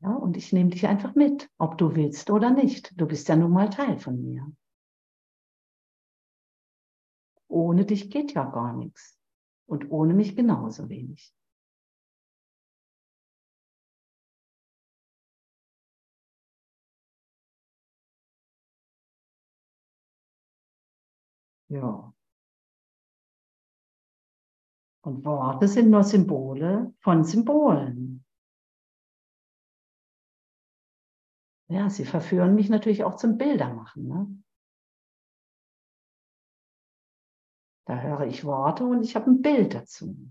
Ja, 0.00 0.14
und 0.14 0.36
ich 0.36 0.52
nehme 0.52 0.70
dich 0.70 0.86
einfach 0.86 1.14
mit, 1.14 1.50
ob 1.58 1.76
du 1.78 1.94
willst 1.96 2.30
oder 2.30 2.50
nicht. 2.50 2.92
Du 3.00 3.06
bist 3.06 3.28
ja 3.28 3.36
nun 3.36 3.52
mal 3.52 3.68
Teil 3.70 3.98
von 3.98 4.20
mir. 4.20 4.46
Ohne 7.48 7.84
dich 7.84 8.10
geht 8.10 8.32
ja 8.34 8.44
gar 8.44 8.74
nichts. 8.76 9.18
Und 9.66 9.90
ohne 9.90 10.14
mich 10.14 10.36
genauso 10.36 10.88
wenig. 10.88 11.34
Ja. 21.68 22.12
Und 25.02 25.24
Worte 25.24 25.68
sind 25.68 25.90
nur 25.90 26.04
Symbole 26.04 26.94
von 27.00 27.24
Symbolen. 27.24 28.24
Ja, 31.68 31.90
sie 31.90 32.04
verführen 32.04 32.54
mich 32.54 32.70
natürlich 32.70 33.04
auch 33.04 33.16
zum 33.16 33.36
Bildermachen. 33.36 34.08
Ne? 34.08 34.42
Da 37.86 38.00
höre 38.00 38.26
ich 38.26 38.44
Worte 38.44 38.84
und 38.84 39.02
ich 39.02 39.16
habe 39.16 39.30
ein 39.30 39.42
Bild 39.42 39.74
dazu. 39.74 40.30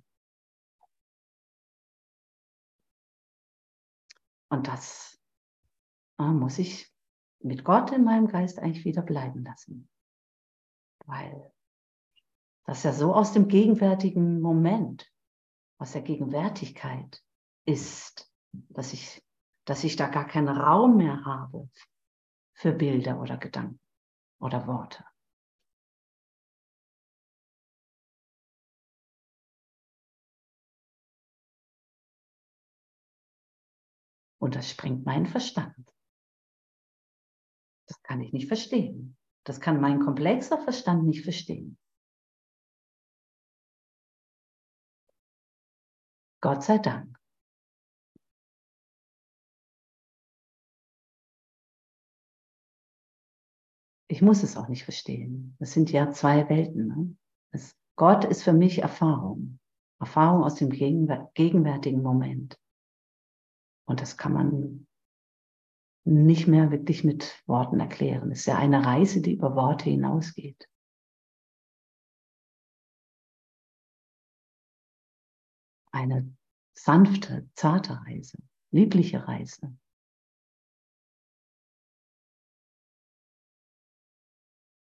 Und 4.50 4.68
das 4.68 5.20
ah, 6.18 6.32
muss 6.32 6.58
ich 6.58 6.92
mit 7.40 7.64
Gott 7.64 7.92
in 7.92 8.04
meinem 8.04 8.28
Geist 8.28 8.60
eigentlich 8.60 8.86
wieder 8.86 9.02
bleiben 9.02 9.44
lassen. 9.44 9.90
Weil 11.06 11.52
das 12.66 12.84
ja 12.84 12.94
so 12.94 13.14
aus 13.14 13.32
dem 13.34 13.48
gegenwärtigen 13.48 14.42
Moment, 14.42 15.12
aus 15.80 15.94
der 15.94 16.02
Gegenwärtigkeit 16.02 17.24
ist, 17.66 18.32
dass 18.52 18.94
ich, 18.94 19.24
dass 19.68 19.84
ich 19.84 19.98
da 19.98 20.08
gar 20.08 20.26
keinen 20.26 20.48
Raum 20.48 20.96
mehr 20.96 21.26
habe 21.26 21.70
für 22.54 22.72
Bilder 22.72 23.20
oder 23.20 23.38
Gedanken 23.38 23.82
oder 24.40 24.66
Worte. 24.66 25.04
Und 34.40 34.56
das 34.56 34.70
springt 34.70 35.06
mein 35.06 35.26
Verstand. 35.26 35.94
Das 37.88 38.02
kann 38.04 38.22
ich 38.22 38.32
nicht 38.32 38.48
verstehen. 38.48 39.18
Das 39.44 39.60
kann 39.60 39.82
mein 39.82 40.00
komplexer 40.00 40.60
Verstand 40.60 41.04
nicht 41.04 41.24
verstehen. 41.24 41.78
Gott 46.40 46.64
sei 46.64 46.78
Dank. 46.78 47.17
Ich 54.10 54.22
muss 54.22 54.44
es 54.44 54.56
auch 54.56 54.70
nicht 54.70 54.84
verstehen. 54.84 55.56
Das 55.60 55.74
sind 55.74 55.92
ja 55.92 56.12
zwei 56.12 56.50
Welten. 56.50 56.88
Ne? 56.88 57.18
Es, 57.52 57.76
Gott 57.96 58.24
ist 58.26 58.44
für 58.44 58.54
mich 58.54 58.80
Erfahrung. 58.80 59.60
Erfahrung 60.00 60.44
aus 60.44 60.56
dem 60.56 60.70
gegenwärtigen 60.70 62.02
Moment. 62.02 62.60
Und 63.86 64.02
das 64.02 64.18
kann 64.18 64.34
man 64.34 64.88
nicht 66.06 66.48
mehr 66.48 66.72
wirklich 66.72 67.04
mit 67.04 67.44
Worten 67.48 67.80
erklären. 67.80 68.32
Es 68.32 68.40
ist 68.40 68.46
ja 68.46 68.58
eine 68.58 68.86
Reise, 68.86 69.22
die 69.22 69.34
über 69.34 69.56
Worte 69.56 69.90
hinausgeht. 69.90 70.70
Eine 75.92 76.34
sanfte, 76.74 77.50
zarte 77.56 78.00
Reise, 78.06 78.38
liebliche 78.72 79.28
Reise. 79.28 79.76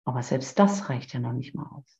Aber 0.09 0.23
selbst 0.23 0.59
das 0.59 0.89
reicht 0.89 1.13
ja 1.13 1.21
noch 1.21 1.35
nicht 1.35 1.55
mal 1.55 1.67
aus. 1.67 1.99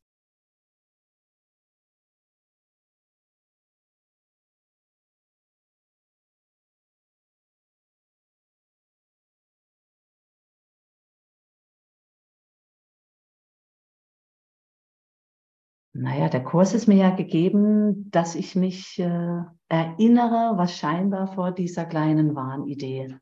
Naja, 15.93 16.31
der 16.31 16.43
Kurs 16.45 16.73
ist 16.73 16.87
mir 16.87 16.97
ja 16.97 17.11
gegeben, 17.11 18.11
dass 18.11 18.35
ich 18.37 18.57
mich 18.57 18.99
äh, 18.99 19.43
erinnere, 19.69 20.55
was 20.57 20.75
scheinbar 20.79 21.35
vor 21.35 21.53
dieser 21.53 21.85
kleinen 21.85 22.35
Wahnidee 22.35 23.19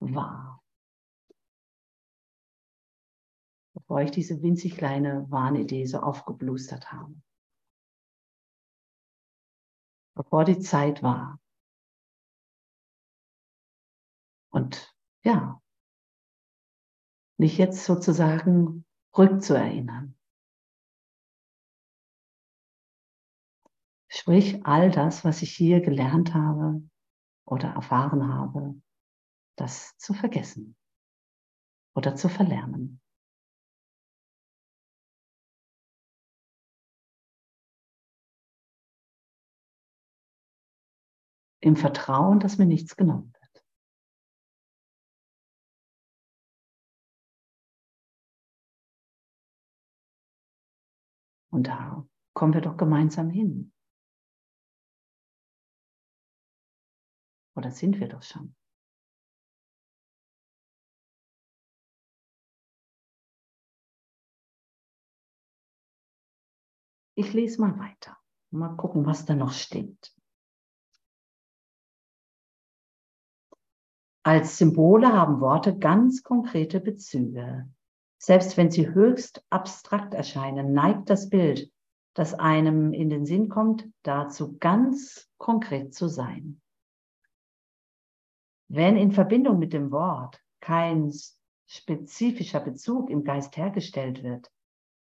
war. 0.00 0.61
Bevor 3.92 4.04
ich 4.04 4.10
diese 4.10 4.40
winzig 4.40 4.78
kleine 4.78 5.30
Wahnidee 5.30 5.84
so 5.84 6.00
aufgeblustert 6.00 6.92
habe. 6.92 7.14
Bevor 10.14 10.46
die 10.46 10.60
Zeit 10.60 11.02
war. 11.02 11.38
Und 14.50 14.96
ja, 15.24 15.60
mich 17.36 17.58
jetzt 17.58 17.84
sozusagen 17.84 18.86
rückzuerinnern. 19.14 20.18
Sprich, 24.08 24.64
all 24.64 24.90
das, 24.90 25.22
was 25.22 25.42
ich 25.42 25.54
hier 25.54 25.82
gelernt 25.82 26.32
habe 26.32 26.82
oder 27.44 27.74
erfahren 27.74 28.32
habe, 28.32 28.80
das 29.58 29.98
zu 29.98 30.14
vergessen 30.14 30.76
oder 31.94 32.16
zu 32.16 32.30
verlernen. 32.30 33.01
Im 41.62 41.76
Vertrauen, 41.76 42.40
dass 42.40 42.58
mir 42.58 42.66
nichts 42.66 42.96
genommen 42.96 43.32
wird. 43.32 43.64
Und 51.52 51.68
da 51.68 52.04
kommen 52.34 52.52
wir 52.52 52.60
doch 52.62 52.76
gemeinsam 52.76 53.30
hin. 53.30 53.72
Oder 57.54 57.70
sind 57.70 58.00
wir 58.00 58.08
doch 58.08 58.22
schon? 58.22 58.56
Ich 67.14 67.32
lese 67.34 67.60
mal 67.60 67.78
weiter. 67.78 68.18
Mal 68.50 68.74
gucken, 68.76 69.06
was 69.06 69.26
da 69.26 69.36
noch 69.36 69.52
steht. 69.52 70.12
Als 74.24 74.56
Symbole 74.56 75.12
haben 75.12 75.40
Worte 75.40 75.76
ganz 75.76 76.22
konkrete 76.22 76.80
Bezüge. 76.80 77.68
Selbst 78.18 78.56
wenn 78.56 78.70
sie 78.70 78.88
höchst 78.88 79.44
abstrakt 79.50 80.14
erscheinen, 80.14 80.72
neigt 80.72 81.10
das 81.10 81.28
Bild, 81.28 81.72
das 82.14 82.34
einem 82.34 82.92
in 82.92 83.10
den 83.10 83.26
Sinn 83.26 83.48
kommt, 83.48 83.88
dazu 84.04 84.58
ganz 84.58 85.28
konkret 85.38 85.92
zu 85.92 86.06
sein. 86.06 86.60
Wenn 88.68 88.96
in 88.96 89.10
Verbindung 89.10 89.58
mit 89.58 89.72
dem 89.72 89.90
Wort 89.90 90.40
kein 90.60 91.12
spezifischer 91.66 92.60
Bezug 92.60 93.10
im 93.10 93.24
Geist 93.24 93.56
hergestellt 93.56 94.22
wird, 94.22 94.52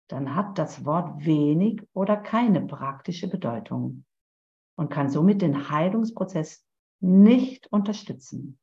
dann 0.07 0.35
hat 0.35 0.59
das 0.59 0.85
Wort 0.85 1.25
wenig 1.25 1.81
oder 1.93 2.15
keine 2.15 2.61
praktische 2.61 3.27
Bedeutung 3.27 4.05
und 4.75 4.89
kann 4.89 5.09
somit 5.09 5.41
den 5.41 5.69
Heilungsprozess 5.71 6.63
nicht 6.99 7.71
unterstützen. 7.71 8.59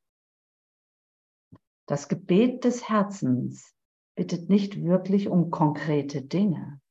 Das 1.87 2.09
Gebet 2.09 2.65
des 2.65 2.89
Herzens 2.89 3.73
bittet 4.15 4.49
nicht 4.49 4.83
wirklich 4.83 5.29
um 5.29 5.51
konkrete 5.51 6.21
Dinge. 6.21 6.81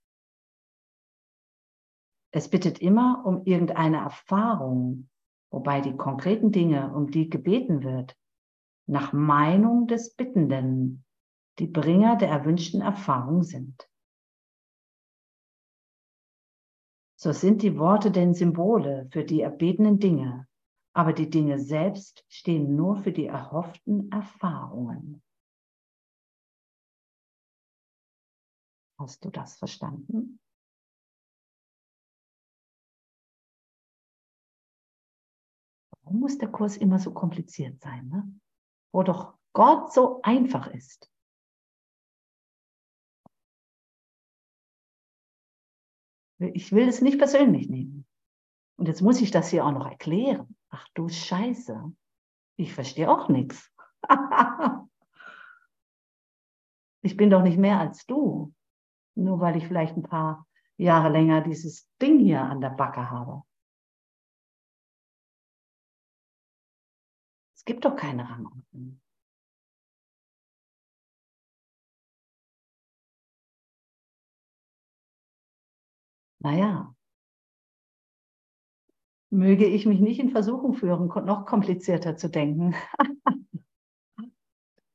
Es 2.33 2.49
bittet 2.49 2.79
immer 2.81 3.23
um 3.27 3.45
irgendeine 3.45 3.99
Erfahrung, 3.99 5.11
wobei 5.51 5.83
die 5.83 5.97
konkreten 5.97 6.51
Dinge, 6.51 6.95
um 6.95 7.11
die 7.11 7.29
gebeten 7.29 7.83
wird, 7.83 8.17
nach 8.87 9.13
Meinung 9.13 9.87
des 9.87 10.15
Bittenden 10.15 11.05
die 11.59 11.67
Bringer 11.67 12.17
der 12.17 12.29
erwünschten 12.29 12.81
Erfahrung 12.81 13.43
sind. 13.43 13.89
So 17.19 17.33
sind 17.33 17.63
die 17.63 17.79
Worte 17.79 18.11
denn 18.11 18.35
Symbole 18.35 19.09
für 19.11 19.25
die 19.25 19.41
erbetenen 19.41 19.99
Dinge, 19.99 20.47
aber 20.97 21.13
die 21.13 21.29
Dinge 21.29 21.59
selbst 21.61 22.25
stehen 22.27 22.75
nur 22.75 22.97
für 23.03 23.13
die 23.13 23.27
erhofften 23.27 24.11
Erfahrungen. 24.11 25.23
Hast 28.99 29.23
du 29.23 29.29
das 29.29 29.59
verstanden? 29.59 30.41
Warum 36.01 36.21
muss 36.21 36.39
der 36.39 36.51
Kurs 36.51 36.79
immer 36.79 36.99
so 36.99 37.13
kompliziert 37.13 37.79
sein, 37.83 38.09
ne? 38.09 38.41
wo 38.91 39.03
doch 39.03 39.37
Gott 39.53 39.93
so 39.93 40.23
einfach 40.23 40.67
ist? 40.69 41.13
Ich 46.39 46.73
will 46.73 46.89
es 46.89 47.03
nicht 47.03 47.19
persönlich 47.19 47.69
nehmen. 47.69 48.07
Und 48.79 48.89
jetzt 48.89 49.03
muss 49.03 49.21
ich 49.21 49.31
das 49.31 49.51
hier 49.51 49.67
auch 49.67 49.73
noch 49.73 49.87
erklären. 49.91 50.56
Ach 50.77 50.87
du 50.93 51.09
Scheiße. 51.09 51.91
Ich 52.57 52.75
verstehe 52.75 53.11
auch 53.11 53.31
nichts. 53.31 53.73
ich 57.03 57.17
bin 57.17 57.31
doch 57.31 57.43
nicht 57.43 57.57
mehr 57.57 57.81
als 57.81 58.05
du. 58.05 58.53
Nur 59.15 59.41
weil 59.41 59.57
ich 59.57 59.67
vielleicht 59.67 59.97
ein 59.97 60.03
paar 60.03 60.47
Jahre 60.77 61.09
länger 61.09 61.41
dieses 61.41 61.89
Ding 62.03 62.19
hier 62.19 62.43
an 62.43 62.61
der 62.61 62.69
Backe 62.71 63.11
habe. 63.11 63.43
Es 67.55 67.65
gibt 67.65 67.87
doch 67.87 67.97
keine 67.97 68.29
Rangordnung. 68.29 69.01
Naja, 76.41 76.96
möge 79.31 79.67
ich 79.67 79.87
mich 79.87 80.01
nicht 80.01 80.21
in 80.21 80.31
Versuchung 80.31 80.75
führen, 80.75 81.09
noch 81.27 81.47
komplizierter 81.47 82.17
zu 82.17 82.29
denken. 82.29 82.75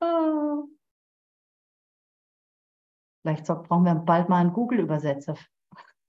Ah. 0.04 0.64
Vielleicht 3.22 3.46
brauchen 3.46 3.84
wir 3.84 3.94
bald 3.94 4.30
mal 4.30 4.42
einen 4.42 4.52
Google-Übersetzer 4.52 5.38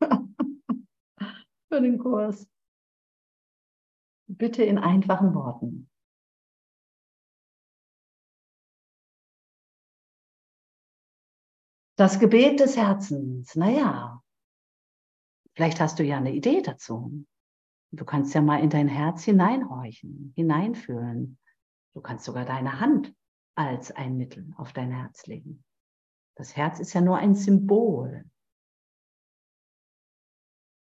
für 1.68 1.80
den 1.80 1.98
Kurs. 1.98 2.48
Bitte 4.28 4.62
in 4.64 4.78
einfachen 4.78 5.34
Worten. 5.34 5.90
Das 11.96 12.18
Gebet 12.18 12.60
des 12.60 12.78
Herzens, 12.78 13.54
naja, 13.54 14.22
vielleicht 15.54 15.78
hast 15.80 15.98
du 15.98 16.02
ja 16.02 16.16
eine 16.16 16.32
Idee 16.32 16.62
dazu. 16.62 17.26
Du 17.94 18.06
kannst 18.06 18.34
ja 18.34 18.40
mal 18.40 18.62
in 18.62 18.70
dein 18.70 18.88
Herz 18.88 19.22
hineinhorchen, 19.24 20.32
hineinfühlen. 20.34 21.38
Du 21.94 22.00
kannst 22.00 22.24
sogar 22.24 22.46
deine 22.46 22.80
Hand 22.80 23.14
als 23.54 23.90
ein 23.90 24.16
Mittel 24.16 24.50
auf 24.56 24.72
dein 24.72 24.90
Herz 24.90 25.26
legen. 25.26 25.62
Das 26.34 26.56
Herz 26.56 26.80
ist 26.80 26.94
ja 26.94 27.02
nur 27.02 27.18
ein 27.18 27.34
Symbol. 27.34 28.24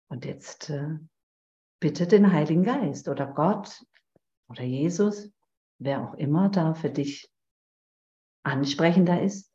Und 0.09 0.25
jetzt 0.25 0.71
äh, 0.71 0.97
bitte 1.79 2.07
den 2.07 2.31
Heiligen 2.31 2.63
Geist 2.63 3.07
oder 3.07 3.27
Gott 3.27 3.85
oder 4.49 4.63
Jesus, 4.63 5.31
wer 5.79 6.01
auch 6.01 6.15
immer 6.15 6.49
da 6.49 6.73
für 6.73 6.89
dich 6.89 7.31
ansprechender 8.43 9.21
ist, 9.21 9.53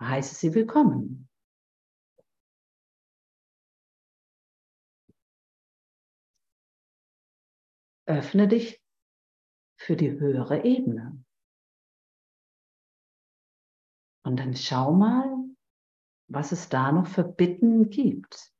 heiße 0.00 0.34
sie 0.34 0.54
willkommen. 0.54 1.28
Öffne 8.06 8.48
dich 8.48 8.82
für 9.76 9.96
die 9.96 10.10
höhere 10.10 10.64
Ebene. 10.64 11.24
Und 14.24 14.36
dann 14.38 14.54
schau 14.56 14.92
mal, 14.92 15.44
was 16.28 16.52
es 16.52 16.68
da 16.68 16.92
noch 16.92 17.06
für 17.06 17.24
Bitten 17.24 17.90
gibt. 17.90 18.53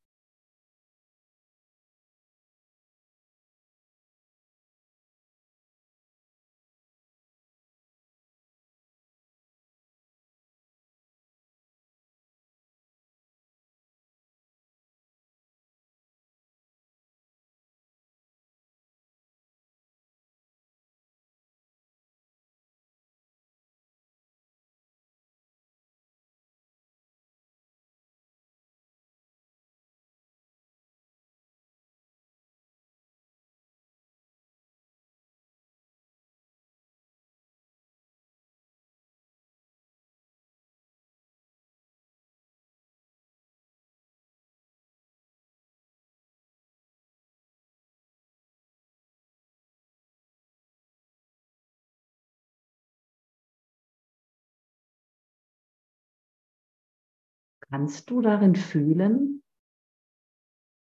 Kannst 57.75 58.09
du 58.09 58.21
darin 58.21 58.55
fühlen? 58.55 59.43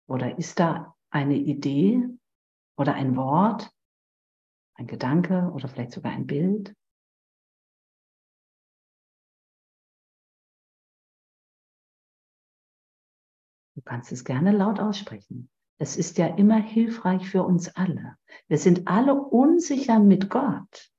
Oder 0.09 0.37
ist 0.37 0.59
da 0.59 0.93
eine 1.09 1.37
Idee 1.37 2.05
oder 2.77 2.95
ein 2.95 3.15
Wort, 3.15 3.73
ein 4.73 4.85
Gedanke 4.85 5.49
oder 5.53 5.69
vielleicht 5.69 5.93
sogar 5.93 6.11
ein 6.11 6.27
Bild? 6.27 6.75
Du 13.75 13.81
kannst 13.81 14.11
es 14.11 14.25
gerne 14.25 14.51
laut 14.51 14.81
aussprechen. 14.81 15.49
Es 15.77 15.95
ist 15.95 16.17
ja 16.17 16.27
immer 16.35 16.61
hilfreich 16.61 17.29
für 17.29 17.43
uns 17.43 17.73
alle. 17.77 18.17
Wir 18.49 18.57
sind 18.57 18.89
alle 18.89 19.15
unsicher 19.15 20.01
mit 20.01 20.29
Gott, 20.29 20.91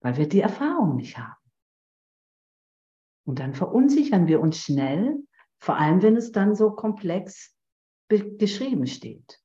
weil 0.00 0.16
wir 0.16 0.28
die 0.28 0.40
Erfahrung 0.40 0.96
nicht 0.96 1.16
haben. 1.16 1.43
Und 3.24 3.38
dann 3.38 3.54
verunsichern 3.54 4.26
wir 4.26 4.40
uns 4.40 4.58
schnell, 4.58 5.16
vor 5.58 5.76
allem 5.76 6.02
wenn 6.02 6.16
es 6.16 6.32
dann 6.32 6.54
so 6.54 6.70
komplex 6.70 7.56
geschrieben 8.08 8.86
steht. 8.86 9.40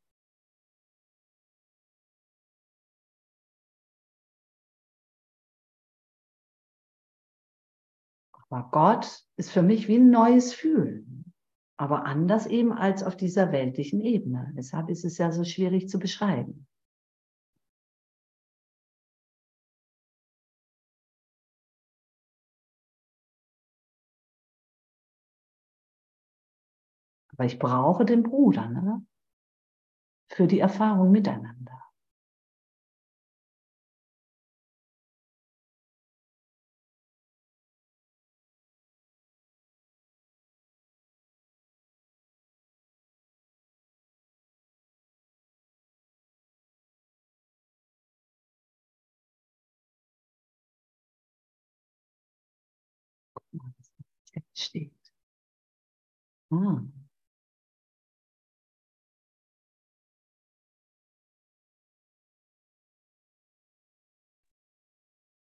Aber 8.49 8.69
Gott 8.71 9.23
ist 9.37 9.51
für 9.51 9.61
mich 9.61 9.87
wie 9.87 9.97
ein 9.97 10.09
neues 10.09 10.53
Fühlen, 10.53 11.33
aber 11.77 12.05
anders 12.05 12.47
eben 12.47 12.73
als 12.73 13.03
auf 13.03 13.15
dieser 13.15 13.51
weltlichen 13.51 14.01
Ebene. 14.01 14.51
Deshalb 14.57 14.89
ist 14.89 15.05
es 15.05 15.19
ja 15.19 15.31
so 15.31 15.43
schwierig 15.43 15.87
zu 15.87 15.99
beschreiben. 15.99 16.67
Aber 27.39 27.45
ich 27.45 27.57
brauche 27.57 28.03
den 28.03 28.21
Bruder 28.21 28.67
ne? 28.67 29.01
für 30.27 30.45
die 30.45 30.59
Erfahrung 30.59 31.09
miteinander. 31.09 31.79
Steht. 54.53 54.93
Ah. 56.51 56.98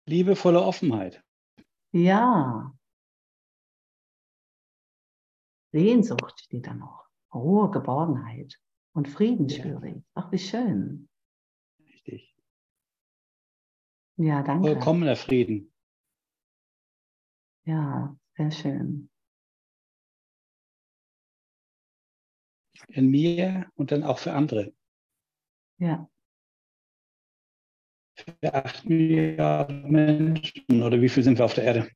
Liebevolle 0.06 0.62
Offenheit. 0.62 1.24
Ja. 1.92 2.74
Sehnsucht 5.72 6.40
steht 6.40 6.68
da 6.68 6.74
noch. 6.74 7.08
Ruhe, 7.34 7.72
Geborgenheit 7.72 8.60
und 8.94 9.08
Frieden 9.08 9.50
spüre 9.50 9.90
ich. 9.90 10.04
Ach, 10.14 10.32
wie 10.32 10.40
schön. 10.40 11.10
Richtig. 11.80 12.36
Ja, 14.18 14.44
danke. 14.44 14.70
Vollkommener 14.70 15.16
Frieden. 15.16 15.74
Ja, 17.66 18.16
sehr 18.36 18.52
schön. 18.52 19.10
In 22.88 23.10
mir 23.10 23.72
und 23.76 23.92
dann 23.92 24.04
auch 24.04 24.20
für 24.20 24.34
andere. 24.34 24.74
Ja, 25.78 26.10
acht 28.44 28.86
Milliarden 28.86 29.92
Menschen. 29.92 30.84
Oder 30.84 31.02
wie 31.02 31.10
viel 31.10 31.24
sind 31.24 31.38
wir 31.38 31.46
auf 31.46 31.54
der 31.54 31.64
Erde? 31.64 31.88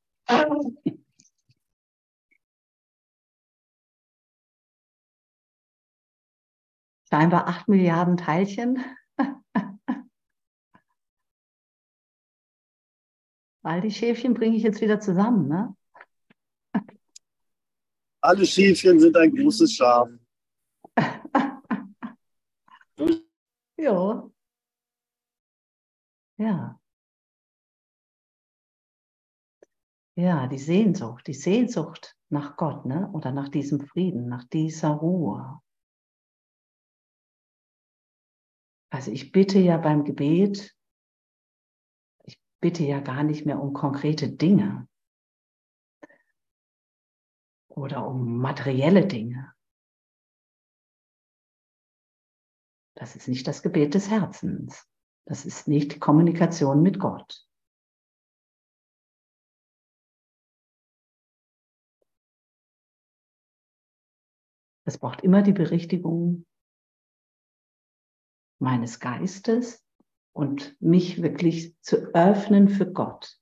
scheinbar 7.10 7.48
acht 7.48 7.68
Milliarden 7.68 8.18
Teilchen. 8.18 8.84
All 13.64 13.82
die 13.82 13.92
Schäfchen 13.92 14.34
bringe 14.34 14.56
ich 14.58 14.64
jetzt 14.64 14.82
wieder 14.82 15.00
zusammen, 15.00 15.48
ne? 15.48 15.76
Alle 18.22 18.46
Schäfchen 18.46 19.00
sind 19.00 19.16
ein 19.16 19.34
großes 19.36 19.74
Schaf. 19.74 20.10
Jo. 23.80 24.34
Ja. 26.38 26.80
Ja, 30.16 30.48
die 30.48 30.58
Sehnsucht, 30.58 31.28
die 31.28 31.34
Sehnsucht 31.34 32.16
nach 32.30 32.58
Gott, 32.58 32.86
ne? 32.86 33.10
Oder 33.14 33.32
nach 33.32 33.50
diesem 33.50 33.82
Frieden, 33.82 34.28
nach 34.28 34.44
dieser 34.46 34.90
Ruhe. 34.90 35.62
Also 38.90 39.12
ich 39.12 39.32
bitte 39.32 39.60
ja 39.60 39.78
beim 39.78 40.06
Gebet, 40.06 40.76
ich 42.24 42.42
bitte 42.62 42.84
ja 42.84 43.00
gar 43.00 43.24
nicht 43.24 43.46
mehr 43.46 43.60
um 43.62 43.74
konkrete 43.74 44.30
Dinge 44.30 44.88
oder 47.68 48.08
um 48.08 48.38
materielle 48.38 49.06
Dinge. 49.06 49.54
Das 52.96 53.16
ist 53.16 53.28
nicht 53.28 53.48
das 53.48 53.62
Gebet 53.62 53.94
des 53.94 54.10
Herzens. 54.10 54.88
Das 55.28 55.46
ist 55.46 55.68
nicht 55.68 56.00
Kommunikation 56.00 56.82
mit 56.82 57.00
Gott. 57.00 57.46
Es 64.86 64.98
braucht 64.98 65.22
immer 65.26 65.42
die 65.42 65.52
Berichtigung 65.52 66.46
meines 68.58 69.02
Geistes 69.02 69.86
und 70.32 70.82
mich 70.82 71.22
wirklich 71.22 71.78
zu 71.82 71.98
öffnen 72.16 72.70
für 72.70 72.90
Gott, 72.90 73.38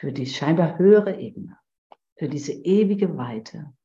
für 0.00 0.14
die 0.14 0.24
scheinbar 0.24 0.78
höhere 0.78 1.20
Ebene, 1.20 1.58
für 2.16 2.30
diese 2.30 2.52
ewige 2.52 3.18
Weite. 3.18 3.76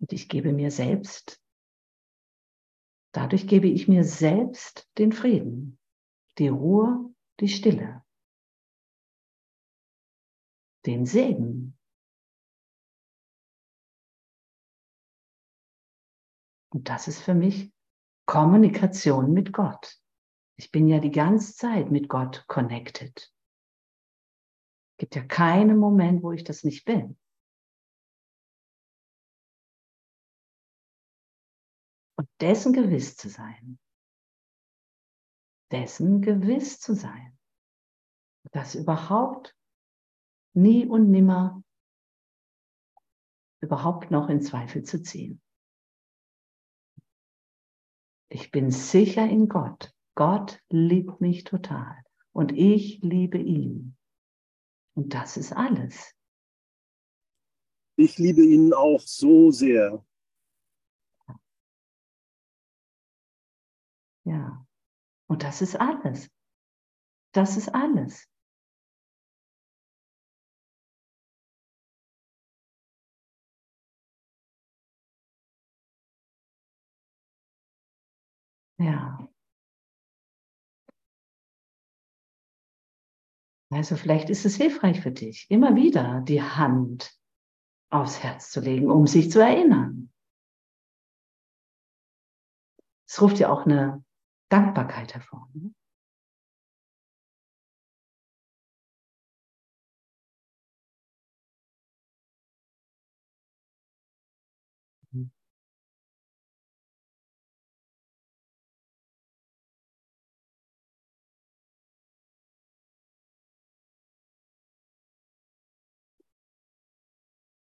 Und 0.00 0.14
ich 0.14 0.30
gebe 0.30 0.54
mir 0.54 0.70
selbst, 0.70 1.41
dadurch 3.12 3.46
gebe 3.46 3.68
ich 3.68 3.88
mir 3.88 4.04
selbst 4.04 4.90
den 4.98 5.12
Frieden, 5.12 5.78
die 6.38 6.48
Ruhe, 6.48 7.14
die 7.40 7.48
Stille, 7.48 8.04
den 10.86 11.06
Segen. 11.06 11.78
Und 16.70 16.88
das 16.88 17.06
ist 17.06 17.20
für 17.20 17.34
mich 17.34 17.70
Kommunikation 18.26 19.32
mit 19.32 19.52
Gott. 19.52 19.98
Ich 20.56 20.70
bin 20.70 20.88
ja 20.88 21.00
die 21.00 21.10
ganze 21.10 21.54
Zeit 21.54 21.90
mit 21.90 22.08
Gott 22.08 22.44
connected. 22.46 23.14
Es 24.92 24.96
gibt 24.98 25.16
ja 25.16 25.24
keinen 25.24 25.78
Moment, 25.78 26.22
wo 26.22 26.32
ich 26.32 26.44
das 26.44 26.64
nicht 26.64 26.84
bin. 26.84 27.18
Dessen 32.42 32.72
gewiss 32.72 33.16
zu 33.16 33.28
sein. 33.28 33.78
Dessen 35.70 36.20
gewiss 36.20 36.80
zu 36.80 36.94
sein. 36.94 37.38
Das 38.50 38.74
überhaupt 38.74 39.56
nie 40.52 40.86
und 40.86 41.10
nimmer 41.10 41.62
überhaupt 43.60 44.10
noch 44.10 44.28
in 44.28 44.42
Zweifel 44.42 44.82
zu 44.82 45.02
ziehen. 45.02 45.40
Ich 48.28 48.50
bin 48.50 48.70
sicher 48.70 49.24
in 49.24 49.48
Gott. 49.48 49.94
Gott 50.16 50.60
liebt 50.68 51.20
mich 51.20 51.44
total 51.44 52.02
und 52.32 52.52
ich 52.52 53.00
liebe 53.02 53.38
ihn. 53.38 53.96
Und 54.94 55.14
das 55.14 55.36
ist 55.36 55.52
alles. 55.52 56.14
Ich 57.96 58.18
liebe 58.18 58.42
ihn 58.42 58.74
auch 58.74 59.00
so 59.00 59.50
sehr. 59.52 60.04
Ja. 64.24 64.64
Und 65.28 65.42
das 65.42 65.62
ist 65.62 65.76
alles. 65.76 66.30
Das 67.32 67.56
ist 67.56 67.68
alles. 67.74 68.28
Ja. 78.78 79.28
Also 83.70 83.96
vielleicht 83.96 84.28
ist 84.28 84.44
es 84.44 84.56
hilfreich 84.56 85.00
für 85.00 85.12
dich, 85.12 85.46
immer 85.50 85.74
wieder 85.74 86.20
die 86.20 86.42
Hand 86.42 87.10
aufs 87.90 88.22
Herz 88.22 88.50
zu 88.50 88.60
legen, 88.60 88.90
um 88.90 89.06
sich 89.06 89.30
zu 89.30 89.40
erinnern. 89.40 90.12
Es 93.08 93.20
ruft 93.22 93.38
ja 93.38 93.50
auch 93.50 93.64
eine 93.64 94.04
Dankbarkeit 94.52 95.14
hervor. 95.14 95.48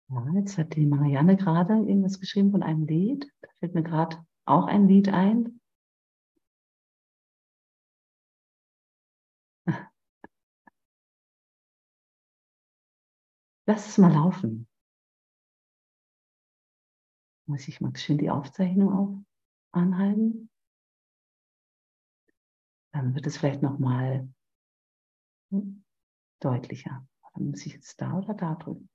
Ja, 0.10 0.26
jetzt 0.36 0.58
hat 0.58 0.76
die 0.78 0.86
Marianne 0.86 1.36
gerade 1.36 1.74
irgendwas 1.74 2.20
geschrieben 2.22 2.52
von 2.52 2.64
einem 2.64 2.86
Lied. 2.86 3.30
Da 3.42 3.50
fällt 3.60 3.74
mir 3.76 3.84
gerade 3.84 4.18
auch 4.46 4.66
ein 4.68 4.88
Lied 4.88 5.10
ein. 5.10 5.60
Lass 13.66 13.88
es 13.88 13.98
mal 13.98 14.12
laufen. 14.12 14.68
Muss 17.46 17.68
ich 17.68 17.82
mal 17.82 17.96
schön 17.96 18.18
die 18.18 18.30
Aufzeichnung 18.30 18.94
auf 18.94 19.26
anhalten? 19.72 20.50
Dann 22.94 23.16
wird 23.16 23.26
es 23.26 23.38
vielleicht 23.38 23.62
noch 23.62 23.80
mal 23.80 24.28
deutlicher. 26.40 27.08
Muss 27.36 27.66
ich 27.66 27.74
jetzt 27.74 28.00
da 28.00 28.14
oder 28.18 28.34
da 28.34 28.56
drücken. 28.56 28.90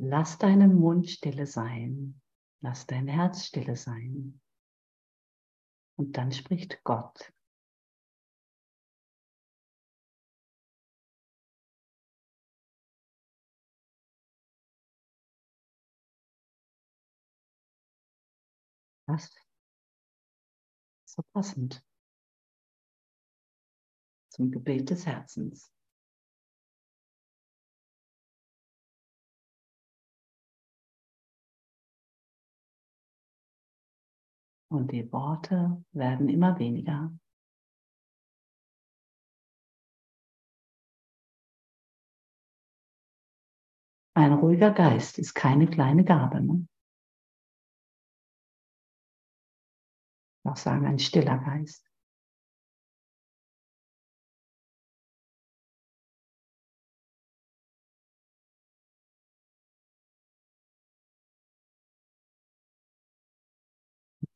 Lass 0.00 0.38
deinen 0.38 0.78
Mund 0.78 1.10
stille 1.10 1.46
sein. 1.46 2.20
Lass 2.60 2.86
dein 2.86 3.08
Herz 3.08 3.46
stille 3.46 3.74
sein. 3.74 4.40
Und 5.96 6.16
dann 6.16 6.30
spricht 6.30 6.82
Gott. 6.84 7.32
Das 19.06 19.34
so 21.06 21.22
passend 21.32 21.82
zum 24.28 24.52
Gebet 24.52 24.90
des 24.90 25.06
Herzens. 25.06 25.72
Und 34.70 34.92
die 34.92 35.10
Worte 35.12 35.82
werden 35.92 36.28
immer 36.28 36.58
weniger. 36.58 37.10
Ein 44.14 44.32
ruhiger 44.32 44.72
Geist 44.72 45.18
ist 45.18 45.34
keine 45.34 45.68
kleine 45.68 46.04
Gabe. 46.04 46.40
Ne? 46.40 46.68
Auch 50.44 50.56
sagen, 50.56 50.86
ein 50.86 50.98
stiller 50.98 51.38
Geist. 51.38 51.87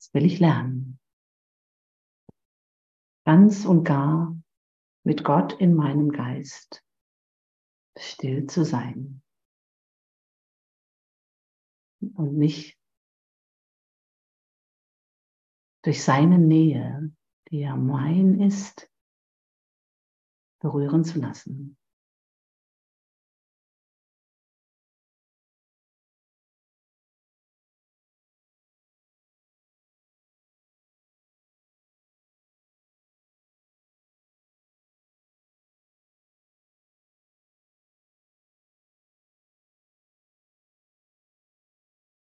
Jetzt 0.03 0.15
will 0.15 0.27
ich 0.27 0.41
lernen. 0.41 0.99
Ganz 3.25 3.65
und 3.65 3.85
gar 3.85 4.37
mit 5.05 5.23
Gott 5.23 5.53
in 5.53 5.77
meinem 5.77 6.11
Geist 6.11 6.85
still 7.97 8.49
zu 8.49 8.65
sein 8.65 9.23
und 12.17 12.37
mich 12.37 12.77
durch 15.85 16.03
seine 16.03 16.41
Nähe, 16.41 17.15
die 17.53 17.61
ja 17.61 17.77
mein 17.77 18.41
ist, 18.41 18.91
berühren 20.61 21.05
zu 21.05 21.21
lassen. 21.21 21.79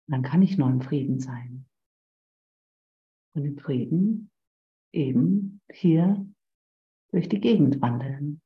Dann 0.09 0.23
kann 0.23 0.43
ich 0.43 0.57
nur 0.57 0.69
im 0.69 0.81
Frieden 0.81 1.21
sein. 1.21 1.67
Und 3.35 3.45
im 3.45 3.59
Frieden 3.59 4.31
eben 4.93 5.61
hier 5.71 6.27
durch 7.13 7.29
die 7.29 7.41
Gegend 7.41 7.81
wandeln. 7.83 8.41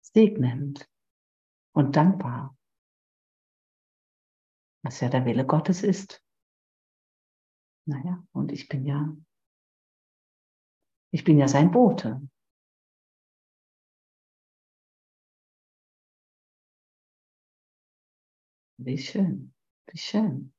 Segnend 0.00 0.88
und 1.74 1.94
dankbar, 1.94 2.56
was 4.82 5.00
ja 5.00 5.10
der 5.10 5.26
Wille 5.26 5.46
Gottes 5.46 5.82
ist. 5.82 6.24
Naja, 7.84 8.26
und 8.32 8.50
ich 8.50 8.68
bin 8.68 8.86
ja 8.86 9.14
ich 11.10 11.24
bin 11.24 11.38
ja 11.38 11.48
sein 11.48 11.70
Bote. 11.70 12.20
Wie 18.80 18.98
schön, 18.98 19.54
wie 19.90 19.98
schön. 19.98 20.54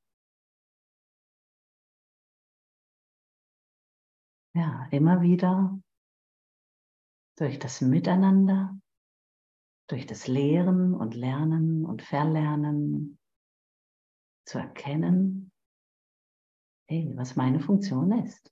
Ja, 4.54 4.88
immer 4.91 5.22
wieder 5.22 5.80
durch 7.38 7.60
das 7.60 7.80
Miteinander, 7.80 8.78
durch 9.88 10.06
das 10.06 10.28
Lehren 10.28 10.93
und 10.93 11.16
Lernen 11.16 11.86
und 11.86 12.02
Verlernen 12.02 13.18
zu 14.45 14.58
erkennen, 14.58 15.52
hey, 16.89 17.14
was 17.16 17.36
meine 17.36 17.62
Funktion 17.62 18.12
ist. 18.26 18.52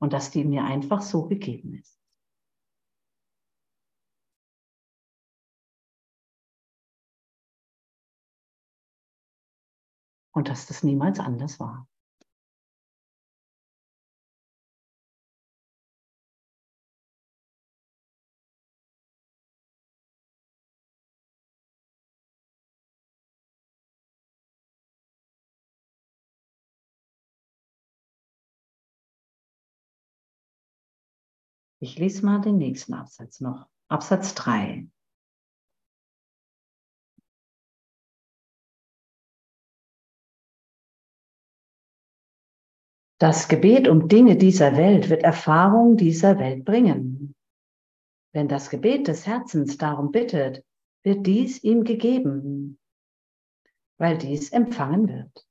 Und 0.00 0.12
dass 0.12 0.30
die 0.30 0.44
mir 0.44 0.64
einfach 0.64 1.02
so 1.02 1.26
gegeben 1.26 1.74
ist. 1.74 1.98
Und 10.32 10.48
dass 10.48 10.66
das 10.66 10.84
niemals 10.84 11.18
anders 11.18 11.58
war. 11.58 11.87
Ich 31.80 31.98
lese 31.98 32.24
mal 32.26 32.40
den 32.40 32.58
nächsten 32.58 32.94
Absatz 32.94 33.40
noch. 33.40 33.68
Absatz 33.88 34.34
3. 34.34 34.88
Das 43.20 43.48
Gebet 43.48 43.88
um 43.88 44.08
Dinge 44.08 44.36
dieser 44.36 44.76
Welt 44.76 45.08
wird 45.08 45.24
Erfahrung 45.24 45.96
dieser 45.96 46.38
Welt 46.38 46.64
bringen. 46.64 47.34
Wenn 48.32 48.46
das 48.46 48.70
Gebet 48.70 49.08
des 49.08 49.26
Herzens 49.26 49.76
darum 49.76 50.12
bittet, 50.12 50.64
wird 51.02 51.26
dies 51.26 51.64
ihm 51.64 51.82
gegeben, 51.82 52.78
weil 53.98 54.18
dies 54.18 54.50
empfangen 54.52 55.08
wird. 55.08 55.47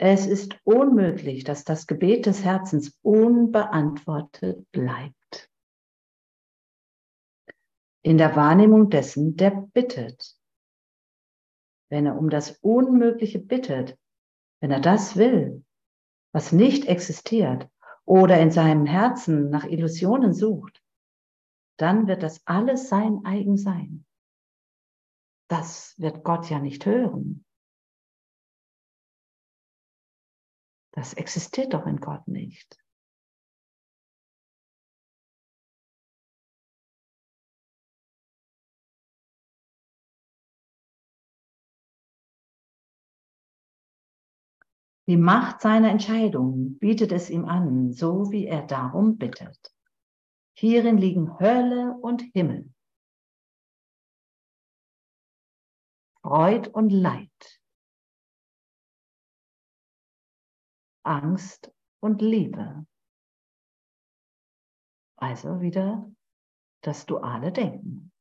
Es 0.00 0.26
ist 0.26 0.56
unmöglich, 0.62 1.42
dass 1.42 1.64
das 1.64 1.88
Gebet 1.88 2.26
des 2.26 2.44
Herzens 2.44 2.96
unbeantwortet 3.02 4.70
bleibt. 4.70 5.50
In 8.02 8.16
der 8.16 8.36
Wahrnehmung 8.36 8.90
dessen, 8.90 9.36
der 9.36 9.50
bittet. 9.50 10.36
Wenn 11.90 12.06
er 12.06 12.16
um 12.16 12.30
das 12.30 12.58
Unmögliche 12.60 13.40
bittet, 13.40 13.98
wenn 14.60 14.70
er 14.70 14.80
das 14.80 15.16
will, 15.16 15.64
was 16.32 16.52
nicht 16.52 16.86
existiert 16.86 17.68
oder 18.04 18.38
in 18.40 18.52
seinem 18.52 18.86
Herzen 18.86 19.50
nach 19.50 19.64
Illusionen 19.64 20.32
sucht, 20.32 20.80
dann 21.76 22.06
wird 22.06 22.22
das 22.22 22.46
alles 22.46 22.88
sein 22.88 23.24
eigen 23.24 23.56
sein. 23.56 24.04
Das 25.48 25.94
wird 25.98 26.22
Gott 26.22 26.48
ja 26.50 26.60
nicht 26.60 26.86
hören. 26.86 27.44
Das 30.98 31.14
existiert 31.14 31.74
doch 31.74 31.86
in 31.86 32.00
Gott 32.00 32.26
nicht. 32.26 32.76
Die 45.06 45.16
Macht 45.16 45.60
seiner 45.60 45.88
Entscheidung 45.88 46.80
bietet 46.80 47.12
es 47.12 47.30
ihm 47.30 47.44
an, 47.44 47.92
so 47.92 48.32
wie 48.32 48.46
er 48.46 48.66
darum 48.66 49.18
bittet. 49.18 49.72
Hierin 50.54 50.98
liegen 50.98 51.38
Hölle 51.38 51.96
und 52.02 52.22
Himmel, 52.34 52.74
Freud 56.22 56.68
und 56.72 56.90
Leid, 56.90 57.57
Angst 61.08 61.72
und 62.00 62.22
Liebe. 62.22 62.86
Also 65.16 65.60
wieder 65.60 66.10
das 66.82 67.06
duale 67.06 67.50
Denken. 67.50 68.12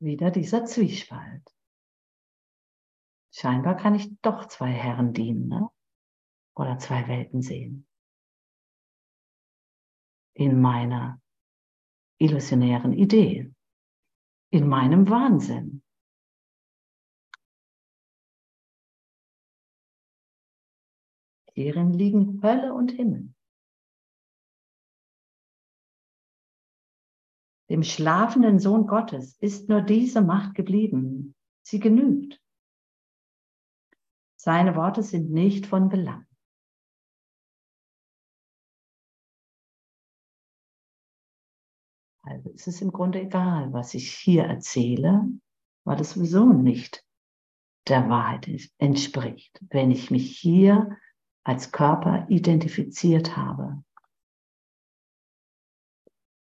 Wieder 0.00 0.30
dieser 0.30 0.64
Zwiespalt. 0.64 1.42
Scheinbar 3.34 3.76
kann 3.76 3.94
ich 3.94 4.20
doch 4.20 4.46
zwei 4.46 4.70
Herren 4.70 5.12
dienen. 5.12 5.48
Ne? 5.48 5.68
oder 6.54 6.78
zwei 6.78 7.06
Welten 7.08 7.42
sehen. 7.42 7.86
In 10.34 10.60
meiner 10.60 11.20
illusionären 12.22 12.92
Idee, 12.92 13.52
in 14.50 14.68
meinem 14.68 15.08
Wahnsinn. 15.08 15.82
Hierin 21.54 21.92
liegen 21.92 22.40
Hölle 22.42 22.72
und 22.72 22.92
Himmel. 22.92 23.34
Dem 27.68 27.82
schlafenden 27.82 28.58
Sohn 28.58 28.86
Gottes 28.86 29.36
ist 29.38 29.68
nur 29.68 29.82
diese 29.82 30.22
Macht 30.22 30.54
geblieben. 30.54 31.34
Sie 31.62 31.80
genügt. 31.80 32.40
Seine 34.36 34.76
Worte 34.76 35.02
sind 35.02 35.30
nicht 35.30 35.66
von 35.66 35.88
Belang. 35.88 36.26
Also 42.32 42.50
es 42.54 42.66
ist 42.66 42.80
im 42.80 42.92
Grunde 42.92 43.20
egal, 43.20 43.74
was 43.74 43.92
ich 43.92 44.10
hier 44.10 44.44
erzähle, 44.44 45.28
weil 45.84 46.00
es 46.00 46.12
sowieso 46.12 46.46
nicht 46.46 47.04
der 47.88 48.08
Wahrheit 48.08 48.48
entspricht, 48.78 49.60
wenn 49.68 49.90
ich 49.90 50.10
mich 50.10 50.38
hier 50.38 50.96
als 51.44 51.72
Körper 51.72 52.26
identifiziert 52.30 53.36
habe. 53.36 53.84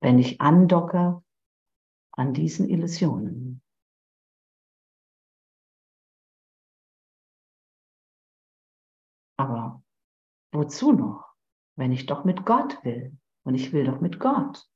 Wenn 0.01 0.17
ich 0.17 0.41
andocke 0.41 1.23
an 2.13 2.33
diesen 2.33 2.67
Illusionen. 2.67 3.61
Aber 9.37 9.83
wozu 10.51 10.93
noch, 10.93 11.35
wenn 11.75 11.91
ich 11.91 12.07
doch 12.07 12.23
mit 12.23 12.43
Gott 12.43 12.83
will? 12.83 13.15
Und 13.43 13.53
ich 13.53 13.71
will 13.71 13.83
doch 13.83 14.01
mit 14.01 14.19
Gott. 14.19 14.67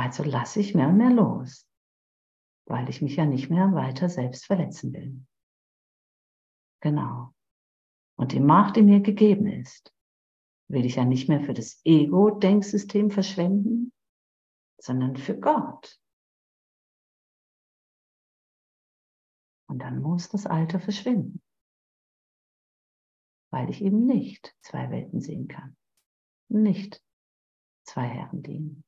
Also 0.00 0.22
lasse 0.22 0.60
ich 0.60 0.74
mehr 0.74 0.88
und 0.88 0.96
mehr 0.96 1.10
los, 1.10 1.68
weil 2.64 2.88
ich 2.88 3.02
mich 3.02 3.16
ja 3.16 3.26
nicht 3.26 3.50
mehr 3.50 3.74
weiter 3.74 4.08
selbst 4.08 4.46
verletzen 4.46 4.94
will. 4.94 5.26
Genau. 6.80 7.34
Und 8.16 8.32
die 8.32 8.40
Macht, 8.40 8.76
die 8.76 8.82
mir 8.82 9.00
gegeben 9.00 9.46
ist, 9.46 9.94
will 10.68 10.86
ich 10.86 10.94
ja 10.94 11.04
nicht 11.04 11.28
mehr 11.28 11.42
für 11.42 11.52
das 11.52 11.82
Ego-Denksystem 11.84 13.10
verschwenden, 13.10 13.92
sondern 14.78 15.18
für 15.18 15.38
Gott. 15.38 16.00
Und 19.68 19.80
dann 19.80 20.00
muss 20.00 20.30
das 20.30 20.46
Alte 20.46 20.80
verschwinden, 20.80 21.42
weil 23.52 23.68
ich 23.68 23.82
eben 23.82 24.06
nicht 24.06 24.56
zwei 24.62 24.88
Welten 24.88 25.20
sehen 25.20 25.46
kann, 25.46 25.76
nicht 26.48 27.04
zwei 27.84 28.06
Herren 28.06 28.42
dienen. 28.42 28.82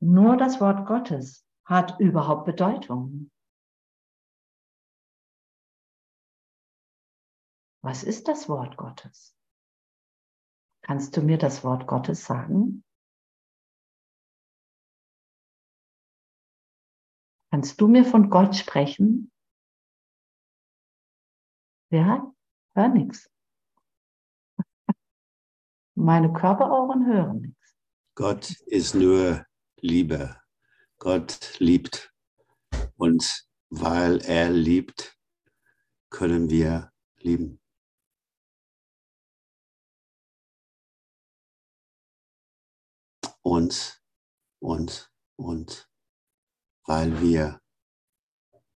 Nur 0.00 0.36
das 0.36 0.60
Wort 0.60 0.86
Gottes 0.86 1.44
hat 1.64 1.98
überhaupt 1.98 2.46
Bedeutung. 2.46 3.30
Was 7.82 8.04
ist 8.04 8.28
das 8.28 8.48
Wort 8.48 8.76
Gottes? 8.76 9.36
Kannst 10.82 11.16
du 11.16 11.22
mir 11.22 11.38
das 11.38 11.64
Wort 11.64 11.86
Gottes 11.86 12.24
sagen? 12.24 12.84
Kannst 17.50 17.80
du 17.80 17.88
mir 17.88 18.04
von 18.04 18.30
Gott 18.30 18.54
sprechen? 18.56 19.32
Ja, 21.90 22.32
hör 22.74 22.88
nichts. 22.88 23.30
Meine 25.94 26.32
Körperohren 26.32 27.06
hören 27.06 27.40
nichts. 27.40 27.76
Gott 28.14 28.50
ist 28.66 28.94
nur 28.94 29.47
Liebe. 29.80 30.40
Gott 30.98 31.58
liebt. 31.58 32.12
Und 32.96 33.46
weil 33.70 34.18
er 34.22 34.50
liebt, 34.50 35.16
können 36.10 36.50
wir 36.50 36.92
lieben. 37.18 37.60
Und, 43.42 44.02
und, 44.60 45.10
und, 45.36 45.88
weil 46.84 47.20
wir 47.22 47.60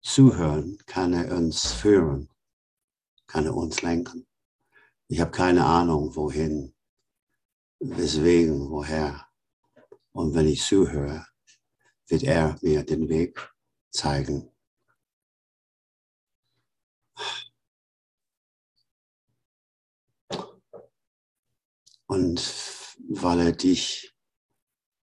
zuhören, 0.01 0.77
kann 0.85 1.13
er 1.13 1.35
uns 1.35 1.71
führen, 1.73 2.29
kann 3.27 3.45
er 3.45 3.55
uns 3.55 3.81
lenken. 3.81 4.27
Ich 5.07 5.19
habe 5.19 5.31
keine 5.31 5.65
Ahnung, 5.65 6.15
wohin, 6.15 6.73
weswegen, 7.79 8.69
woher. 8.69 9.30
Und 10.13 10.33
wenn 10.33 10.47
ich 10.47 10.63
zuhöre, 10.63 11.25
wird 12.07 12.23
er 12.23 12.57
mir 12.61 12.83
den 12.83 13.07
Weg 13.09 13.53
zeigen. 13.91 14.51
Und 22.07 22.41
weil 23.07 23.39
er 23.39 23.51
dich 23.53 24.13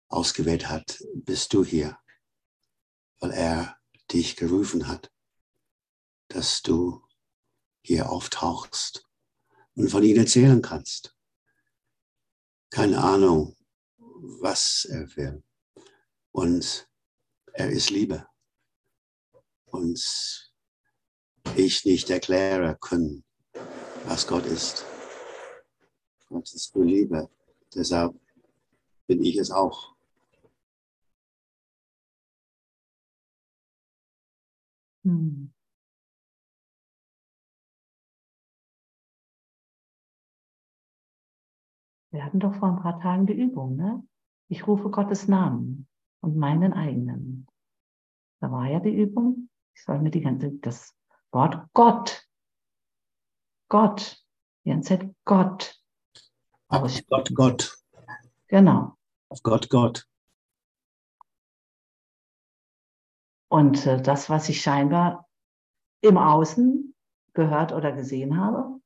ausgewählt 0.07 0.69
hat, 0.69 0.99
bist 1.13 1.53
du 1.53 1.63
hier. 1.63 1.99
Weil 3.19 3.31
er 3.31 3.77
dich 4.11 4.35
gerufen 4.35 4.87
hat, 4.87 5.11
dass 6.29 6.63
du 6.63 7.05
hier 7.83 8.09
auftauchst 8.09 9.07
und 9.75 9.89
von 9.89 10.03
ihm 10.03 10.17
erzählen 10.17 10.61
kannst. 10.61 11.15
Keine 12.71 13.03
Ahnung, 13.03 13.55
was 14.41 14.85
er 14.85 15.15
will. 15.15 15.43
Und 16.31 16.89
er 17.53 17.69
ist 17.69 17.89
Liebe. 17.89 18.27
Und 19.65 20.51
ich 21.55 21.85
nicht 21.85 22.09
erklären 22.09 22.77
können, 22.79 23.23
was 24.05 24.27
Gott 24.27 24.45
ist. 24.45 24.85
Gott 26.27 26.51
ist 26.53 26.75
nur 26.75 26.85
Liebe. 26.85 27.29
Deshalb 27.73 28.19
bin 29.07 29.23
ich 29.23 29.37
es 29.37 29.51
auch. 29.51 29.95
Hm. 35.03 35.53
Wir 42.11 42.23
hatten 42.23 42.39
doch 42.39 42.55
vor 42.55 42.69
ein 42.69 42.81
paar 42.81 42.99
Tagen 43.01 43.27
die 43.27 43.33
Übung, 43.33 43.75
ne? 43.75 44.07
Ich 44.47 44.67
rufe 44.67 44.89
Gottes 44.89 45.27
Namen 45.27 45.87
und 46.21 46.37
meinen 46.37 46.73
eigenen. 46.73 47.47
Da 48.39 48.51
war 48.51 48.67
ja 48.67 48.79
die 48.79 48.95
Übung. 48.95 49.49
Ich 49.73 49.83
soll 49.83 49.99
mir 49.99 50.11
die 50.11 50.21
ganze, 50.21 50.51
das 50.51 50.95
Wort 51.31 51.67
Gott, 51.73 52.27
Gott, 53.69 54.23
die 54.63 54.69
ganze 54.69 54.99
Zeit 54.99 55.15
Gott. 55.25 55.81
Auf 56.67 56.99
Gott, 57.07 57.31
Gott. 57.33 57.77
Genau. 58.47 58.95
Auf 59.29 59.41
Gott, 59.43 59.69
Gott. 59.69 60.07
Und 63.47 63.85
äh, 63.85 64.01
das, 64.01 64.29
was 64.29 64.49
ich 64.49 64.61
scheinbar 64.61 65.27
im 66.01 66.17
Außen 66.17 66.95
gehört 67.33 67.71
oder 67.71 67.91
gesehen 67.91 68.39
habe, 68.39 68.81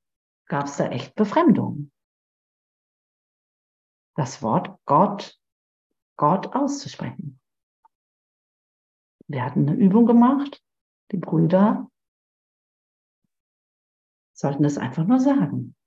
gab 0.46 0.66
es 0.66 0.78
da 0.78 0.88
echt 0.88 1.16
Befremdung 1.16 1.92
das 4.20 4.42
Wort 4.42 4.78
Gott, 4.84 5.39
Gott 6.20 6.54
auszusprechen. 6.54 7.40
Wir 9.30 9.46
hatten 9.46 9.70
eine 9.70 9.78
Übung 9.78 10.06
gemacht, 10.06 10.62
die 11.14 11.18
Brüder 11.18 11.90
sollten 14.34 14.64
das 14.64 14.78
einfach 14.78 15.08
nur 15.08 15.22
sagen. 15.22 15.78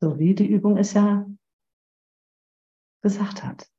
So 0.00 0.18
wie 0.18 0.34
die 0.34 0.46
Übung 0.46 0.78
es 0.78 0.94
ja 0.94 1.26
gesagt 3.02 3.44
hat. 3.44 3.70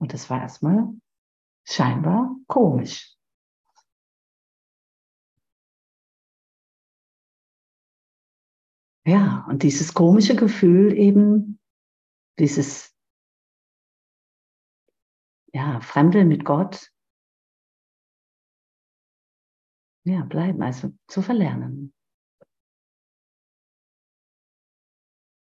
Und 0.00 0.12
das 0.12 0.28
war 0.28 0.40
erstmal 0.40 0.88
scheinbar 1.64 2.34
komisch. 2.48 3.16
Ja, 9.06 9.46
und 9.48 9.62
dieses 9.62 9.94
komische 9.94 10.34
Gefühl 10.34 10.96
eben, 10.96 11.60
dieses 12.38 12.94
ja, 15.52 15.80
Fremdeln 15.80 16.28
mit 16.28 16.44
Gott, 16.44 16.90
ja, 20.04 20.24
bleiben, 20.24 20.62
also 20.62 20.92
zu 21.06 21.22
verlernen. 21.22 21.94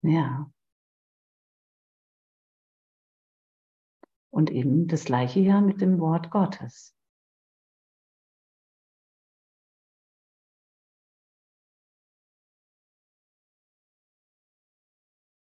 Ja. 0.02 0.50
Und 4.30 4.50
eben 4.50 4.86
das 4.86 5.04
gleiche 5.04 5.40
ja 5.40 5.60
mit 5.60 5.80
dem 5.80 5.98
Wort 5.98 6.30
Gottes. 6.30 6.97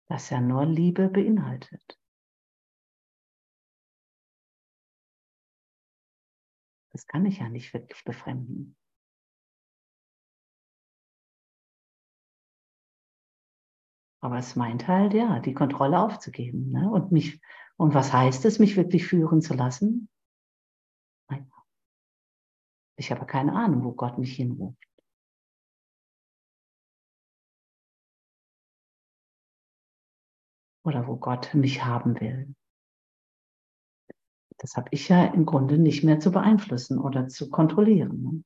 Das 0.09 0.31
ja 0.31 0.41
nur 0.41 0.65
Liebe 0.65 1.07
beinhaltet. 1.07 1.99
Das 6.91 7.05
kann 7.05 7.25
ich 7.25 7.37
ja 7.37 7.47
nicht 7.47 7.73
wirklich 7.73 8.03
befremden. 8.03 8.75
Aber 14.21 14.37
es 14.39 14.55
meint 14.55 14.87
halt, 14.87 15.13
ja, 15.13 15.39
die 15.39 15.53
Kontrolle 15.53 15.99
aufzugeben. 15.99 16.71
Ne? 16.71 16.89
Und 16.91 17.11
mich, 17.11 17.39
und 17.77 17.93
was 17.93 18.11
heißt 18.11 18.43
es, 18.45 18.59
mich 18.59 18.75
wirklich 18.75 19.05
führen 19.05 19.41
zu 19.41 19.53
lassen? 19.53 20.09
Ich 22.97 23.11
habe 23.11 23.25
keine 23.25 23.53
Ahnung, 23.53 23.85
wo 23.85 23.93
Gott 23.93 24.17
mich 24.17 24.35
hinruft. 24.35 24.88
Oder 30.83 31.07
wo 31.07 31.17
Gott 31.17 31.53
mich 31.53 31.83
haben 31.83 32.19
will. 32.19 32.55
Das 34.57 34.75
habe 34.75 34.89
ich 34.91 35.07
ja 35.07 35.25
im 35.25 35.45
Grunde 35.45 35.77
nicht 35.77 36.03
mehr 36.03 36.19
zu 36.19 36.31
beeinflussen 36.31 36.99
oder 36.99 37.27
zu 37.27 37.49
kontrollieren. 37.49 38.21
Ne? 38.21 38.43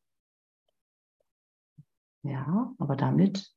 Ja, 2.24 2.74
aber 2.78 2.96
damit 2.96 3.54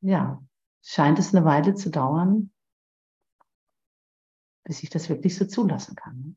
ja, 0.00 0.42
scheint 0.82 1.18
es 1.18 1.34
eine 1.34 1.44
Weile 1.44 1.74
zu 1.74 1.90
dauern, 1.90 2.52
bis 4.64 4.82
ich 4.82 4.90
das 4.90 5.08
wirklich 5.08 5.36
so 5.36 5.46
zulassen 5.46 5.94
kann, 5.94 6.36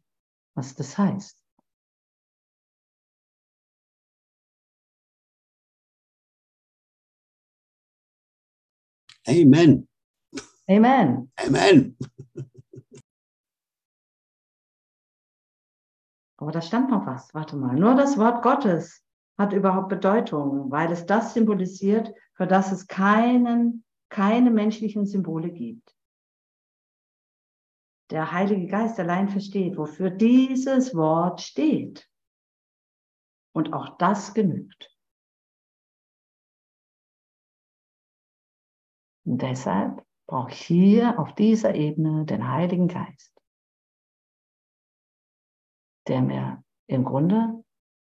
was 0.53 0.75
das 0.75 0.97
heißt. 0.97 1.41
Amen. 9.27 9.87
Amen. 10.67 11.31
Amen. 11.37 11.97
Aber 16.37 16.51
da 16.51 16.61
stand 16.61 16.89
noch 16.89 17.05
was. 17.05 17.33
Warte 17.33 17.55
mal. 17.55 17.75
Nur 17.75 17.95
das 17.95 18.17
Wort 18.17 18.43
Gottes 18.43 19.03
hat 19.37 19.53
überhaupt 19.53 19.89
Bedeutung, 19.89 20.71
weil 20.71 20.91
es 20.91 21.05
das 21.05 21.33
symbolisiert, 21.33 22.13
für 22.33 22.47
das 22.47 22.71
es 22.71 22.87
keinen, 22.87 23.83
keine 24.09 24.51
menschlichen 24.51 25.05
Symbole 25.05 25.51
gibt. 25.51 25.95
Der 28.11 28.31
Heilige 28.31 28.67
Geist 28.67 28.99
allein 28.99 29.29
versteht, 29.29 29.77
wofür 29.77 30.09
dieses 30.09 30.95
Wort 30.95 31.41
steht. 31.41 32.07
Und 33.53 33.73
auch 33.73 33.97
das 33.97 34.33
genügt. 34.33 34.95
Und 39.25 39.41
deshalb 39.41 40.05
brauche 40.27 40.51
ich 40.51 40.61
hier 40.61 41.19
auf 41.19 41.35
dieser 41.35 41.75
Ebene 41.75 42.25
den 42.25 42.49
Heiligen 42.49 42.87
Geist, 42.87 43.33
der 46.07 46.21
mir 46.21 46.63
im 46.87 47.03
Grunde 47.03 47.63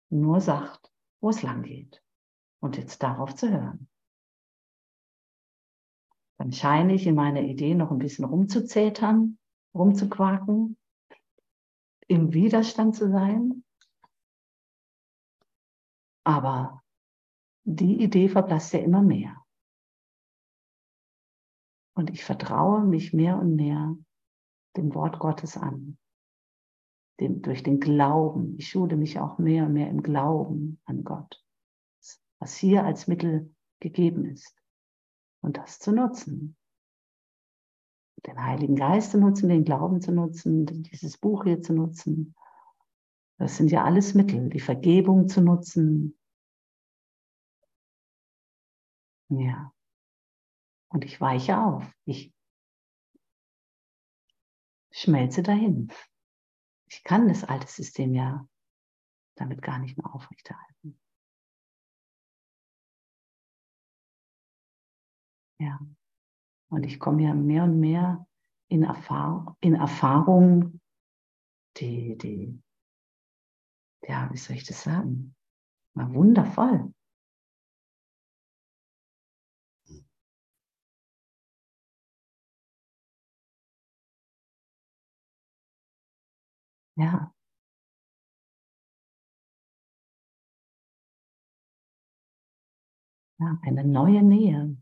nur 0.10 0.42
sagt, 0.42 0.92
wo 1.22 1.30
es 1.30 1.42
lang 1.42 1.64
geht. 1.64 2.04
Und 2.60 2.78
jetzt 2.78 3.02
darauf 3.02 3.34
zu 3.34 3.50
hören. 3.50 3.90
Dann 6.38 6.52
scheine 6.52 6.94
ich 6.94 7.08
in 7.08 7.16
meiner 7.16 7.42
Idee 7.42 7.74
noch 7.74 7.92
ein 7.92 7.98
bisschen 7.98 8.26
rumzuzetern, 8.26 9.40
rumzuquaken, 9.74 10.78
im 12.08 12.34
Widerstand 12.34 12.96
zu 12.96 13.10
sein. 13.10 13.64
Aber 16.24 16.84
die 17.64 18.04
Idee 18.04 18.30
verblasst 18.30 18.74
ja 18.74 18.80
immer 18.80 19.02
mehr. 19.02 19.41
Und 21.94 22.10
ich 22.10 22.24
vertraue 22.24 22.86
mich 22.86 23.14
mehr 23.14 23.38
und 23.38 23.56
mehr 23.56 23.96
dem 24.76 24.94
Wort 24.96 25.20
Gottes 25.20 25.58
an 25.58 25.98
dem, 27.22 27.42
durch 27.42 27.64
den 27.64 27.80
Glauben. 27.80 28.58
Ich 28.58 28.70
schule 28.70 28.98
mich 28.98 29.20
auch 29.20 29.38
mehr 29.38 29.66
und 29.66 29.74
mehr 29.74 29.90
im 29.90 30.04
Glauben 30.04 30.82
an 30.86 31.04
Gott, 31.06 31.42
was 32.40 32.56
hier 32.56 32.84
als 32.84 33.08
Mittel 33.08 33.56
gegeben 33.80 34.26
ist. 34.26 34.58
Und 35.42 35.58
das 35.58 35.80
zu 35.80 35.92
nutzen. 35.92 36.58
Den 38.26 38.44
Heiligen 38.44 38.76
Geist 38.76 39.12
zu 39.12 39.20
nutzen, 39.20 39.50
den 39.50 39.64
Glauben 39.64 40.02
zu 40.02 40.12
nutzen, 40.12 40.66
dieses 40.66 41.18
Buch 41.18 41.46
hier 41.46 41.62
zu 41.62 41.74
nutzen. 41.74 42.36
Das 43.40 43.58
sind 43.58 43.72
ja 43.72 43.84
alles 43.84 44.14
Mittel, 44.14 44.50
die 44.50 44.60
Vergebung 44.60 45.28
zu 45.28 45.42
nutzen. 45.42 46.18
Ja. 49.30 49.74
Und 50.92 51.06
ich 51.06 51.20
weiche 51.20 51.58
auf. 51.58 51.84
Ich 52.06 52.34
schmelze 54.92 55.42
dahin 55.42 55.92
ich 56.92 57.04
kann 57.04 57.30
das 57.30 57.46
alte 57.46 57.68
System 57.68 58.14
ja 58.14 58.46
damit 59.36 59.62
gar 59.62 59.80
nicht 59.80 59.98
mehr 59.98 60.14
aufrechterhalten. 60.14 61.00
Ja. 65.60 65.80
Und 66.70 66.86
ich 66.86 67.00
komme 67.00 67.24
ja 67.24 67.34
mehr 67.34 67.64
und 67.64 67.80
mehr 67.80 68.28
in, 68.68 68.84
Erfahrung, 68.84 69.56
in 69.62 69.76
Erfahrung, 69.76 70.82
die, 71.78 72.18
die, 72.18 72.62
ja, 74.02 74.30
wie 74.32 74.38
soll 74.38 74.58
ich 74.58 74.66
das 74.66 74.84
sagen? 74.84 75.36
War 75.94 76.14
wundervoll. 76.14 76.94
Ja. 87.02 87.34
Ja, 93.40 93.58
eine 93.64 93.84
neue 93.84 94.22
Nähe. 94.22 94.78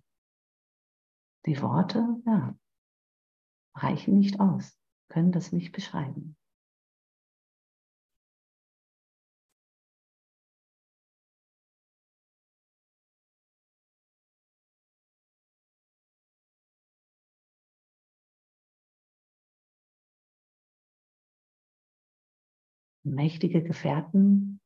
Die 1.45 1.61
Worte, 1.61 2.21
ja, 2.25 2.57
reichen 3.73 4.19
nicht 4.19 4.41
aus, 4.41 4.77
können 5.07 5.31
das 5.31 5.53
nicht 5.53 5.71
beschreiben. 5.71 6.35
Mächtige 23.09 23.63
Gefährten. 23.63 24.61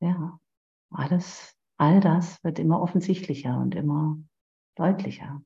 Ja, 0.00 0.40
alles, 0.90 1.54
all 1.76 2.00
das 2.00 2.42
wird 2.42 2.58
immer 2.58 2.80
offensichtlicher 2.80 3.58
und 3.58 3.74
immer 3.74 4.18
deutlicher. 4.76 5.42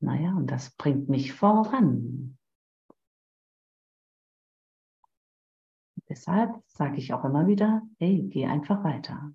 Naja, 0.00 0.34
und 0.34 0.48
das 0.50 0.70
bringt 0.76 1.08
mich 1.08 1.32
voran. 1.32 2.38
Deshalb 6.08 6.62
sage 6.66 6.98
ich 6.98 7.12
auch 7.12 7.24
immer 7.24 7.46
wieder, 7.46 7.82
hey, 7.98 8.22
geh 8.28 8.46
einfach 8.46 8.84
weiter. 8.84 9.34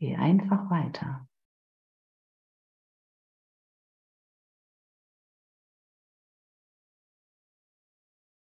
Geh 0.00 0.14
einfach 0.16 0.70
weiter. 0.70 1.28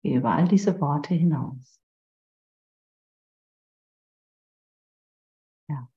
Geh 0.04 0.16
über 0.16 0.32
all 0.32 0.48
diese 0.48 0.80
Worte 0.82 1.14
hinaus. 1.14 1.80
Ja. 5.70 5.88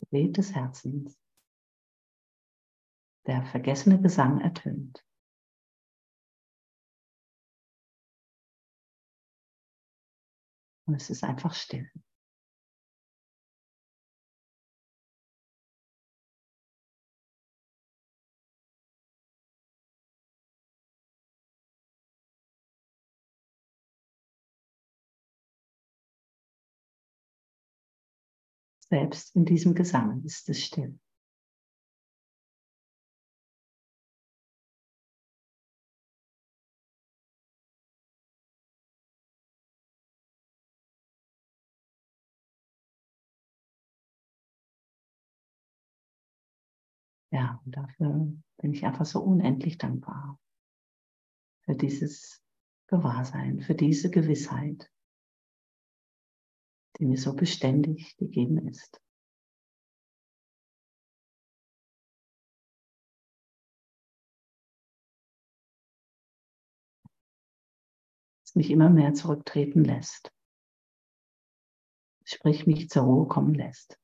Gebet 0.00 0.36
des 0.36 0.54
Herzens. 0.54 1.16
Der 3.26 3.44
vergessene 3.44 4.00
Gesang 4.00 4.40
ertönt. 4.40 5.04
Und 10.92 11.00
es 11.00 11.08
ist 11.08 11.24
einfach 11.24 11.54
still. 11.54 11.90
Selbst 28.90 29.34
in 29.34 29.46
diesem 29.46 29.74
Gesang 29.74 30.22
ist 30.26 30.50
es 30.50 30.62
still. 30.62 31.01
Ja, 47.32 47.62
und 47.64 47.74
dafür 47.74 48.30
bin 48.58 48.74
ich 48.74 48.84
einfach 48.84 49.06
so 49.06 49.20
unendlich 49.20 49.78
dankbar. 49.78 50.38
Für 51.64 51.74
dieses 51.74 52.42
Gewahrsein, 52.88 53.60
für 53.60 53.74
diese 53.74 54.10
Gewissheit, 54.10 54.90
die 56.98 57.06
mir 57.06 57.16
so 57.16 57.34
beständig 57.34 58.18
gegeben 58.18 58.68
ist. 58.68 59.00
Es 68.44 68.54
mich 68.54 68.70
immer 68.70 68.90
mehr 68.90 69.14
zurücktreten 69.14 69.84
lässt. 69.84 70.30
Sprich, 72.24 72.66
mich 72.66 72.90
zur 72.90 73.04
Ruhe 73.04 73.26
kommen 73.26 73.54
lässt. 73.54 74.01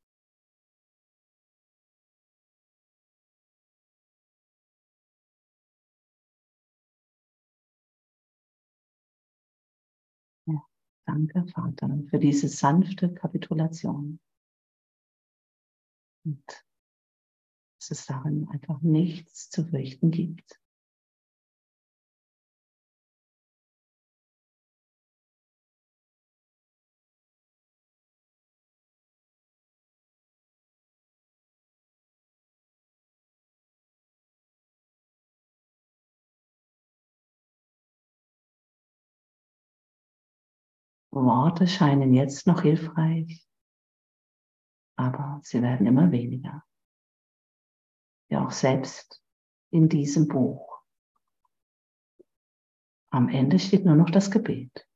Danke, 11.09 11.47
Vater, 11.47 11.89
für 12.11 12.19
diese 12.19 12.49
sanfte 12.49 13.15
Kapitulation. 13.15 14.21
Und 16.27 16.45
dass 17.79 17.91
es 17.91 18.05
darin 18.05 18.47
einfach 18.51 18.83
nichts 18.83 19.49
zu 19.49 19.65
fürchten 19.65 20.11
gibt. 20.11 20.61
Worte 41.25 41.67
scheinen 41.67 42.15
jetzt 42.15 42.47
noch 42.47 42.63
hilfreich, 42.63 43.47
aber 44.97 45.41
sie 45.45 45.63
werden 45.63 45.87
immer 45.87 46.11
weniger. 46.13 46.63
Ja, 48.31 48.45
auch 48.47 48.51
selbst 48.51 49.23
in 49.71 49.89
diesem 49.89 50.29
Buch. 50.29 50.83
Am 53.11 53.29
Ende 53.29 53.59
steht 53.59 53.85
nur 53.85 53.97
noch 53.97 54.09
das 54.09 54.31
Gebet. 54.31 54.87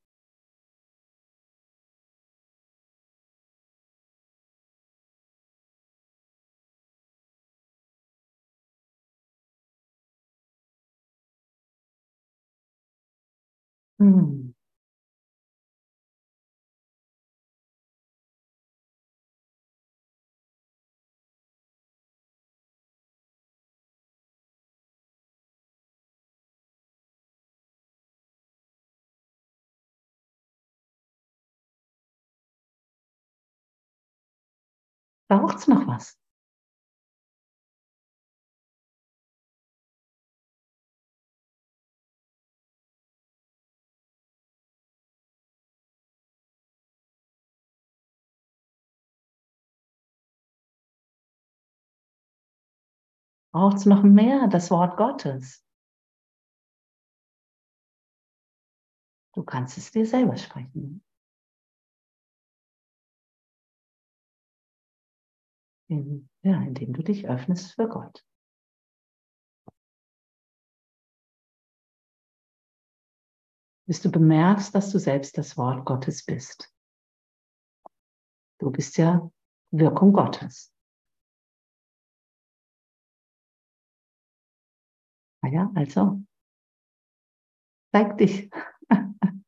Hm. 13.98 14.41
Braucht's 35.32 35.66
noch 35.66 35.86
was? 35.86 36.18
Braucht's 53.54 53.86
noch 53.86 54.02
mehr 54.02 54.48
das 54.48 54.70
Wort 54.70 54.98
Gottes? 54.98 55.64
Du 59.34 59.42
kannst 59.42 59.78
es 59.78 59.90
dir 59.92 60.04
selber 60.04 60.36
sprechen. 60.36 61.02
In, 65.92 66.28
ja, 66.42 66.60
indem 66.62 66.92
du 66.92 67.02
dich 67.02 67.28
öffnest 67.28 67.74
für 67.74 67.88
Gott. 67.88 68.24
Bis 73.86 74.00
du 74.00 74.10
bemerkst, 74.10 74.74
dass 74.74 74.90
du 74.90 74.98
selbst 74.98 75.36
das 75.36 75.56
Wort 75.56 75.84
Gottes 75.84 76.24
bist. 76.24 76.72
Du 78.58 78.70
bist 78.70 78.96
ja 78.96 79.30
Wirkung 79.70 80.12
Gottes. 80.12 80.72
Ah 85.42 85.48
ja, 85.48 85.70
also 85.74 86.22
zeig 87.92 88.16
dich. 88.18 88.50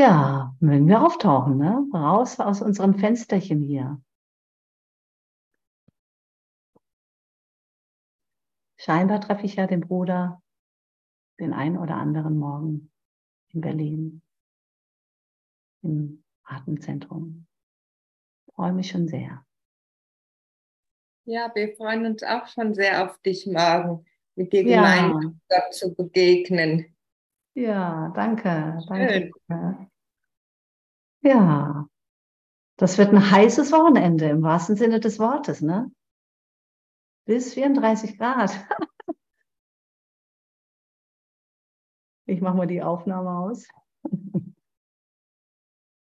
Ja, 0.00 0.56
mögen 0.60 0.88
wir 0.88 1.04
auftauchen, 1.04 1.58
ne? 1.58 1.86
Raus 1.92 2.40
aus 2.40 2.62
unserem 2.62 2.94
Fensterchen 2.94 3.60
hier. 3.60 4.00
Scheinbar 8.78 9.20
treffe 9.20 9.44
ich 9.44 9.56
ja 9.56 9.66
den 9.66 9.82
Bruder 9.82 10.42
den 11.38 11.52
einen 11.52 11.76
oder 11.76 11.96
anderen 11.96 12.38
Morgen 12.38 12.90
in 13.48 13.60
Berlin 13.60 14.22
im 15.82 16.24
Atemzentrum. 16.44 17.46
Freue 18.54 18.72
mich 18.72 18.88
schon 18.88 19.06
sehr. 19.06 19.44
Ja, 21.26 21.54
wir 21.54 21.76
freuen 21.76 22.06
uns 22.06 22.22
auch 22.22 22.46
schon 22.46 22.72
sehr 22.72 23.04
auf 23.04 23.18
dich 23.18 23.46
morgen, 23.46 24.06
mit 24.34 24.50
dir 24.54 24.62
ja. 24.62 24.76
gemeinsam 24.76 25.40
Gott 25.46 25.74
zu 25.74 25.94
begegnen. 25.94 26.96
Ja, 27.52 28.10
danke. 28.14 28.80
Schön. 28.88 29.32
danke. 29.48 29.89
Ja, 31.22 31.86
das 32.78 32.98
wird 32.98 33.10
ein 33.12 33.30
heißes 33.30 33.72
Wochenende 33.72 34.26
im 34.28 34.42
wahrsten 34.42 34.76
Sinne 34.76 35.00
des 35.00 35.18
Wortes, 35.20 35.60
ne? 35.62 35.90
Bis 37.26 37.54
34 37.54 38.18
Grad. 38.18 38.50
Ich 42.24 42.40
mache 42.40 42.56
mal 42.56 42.66
die 42.66 42.82
Aufnahme 42.82 43.30
aus. 43.30 43.68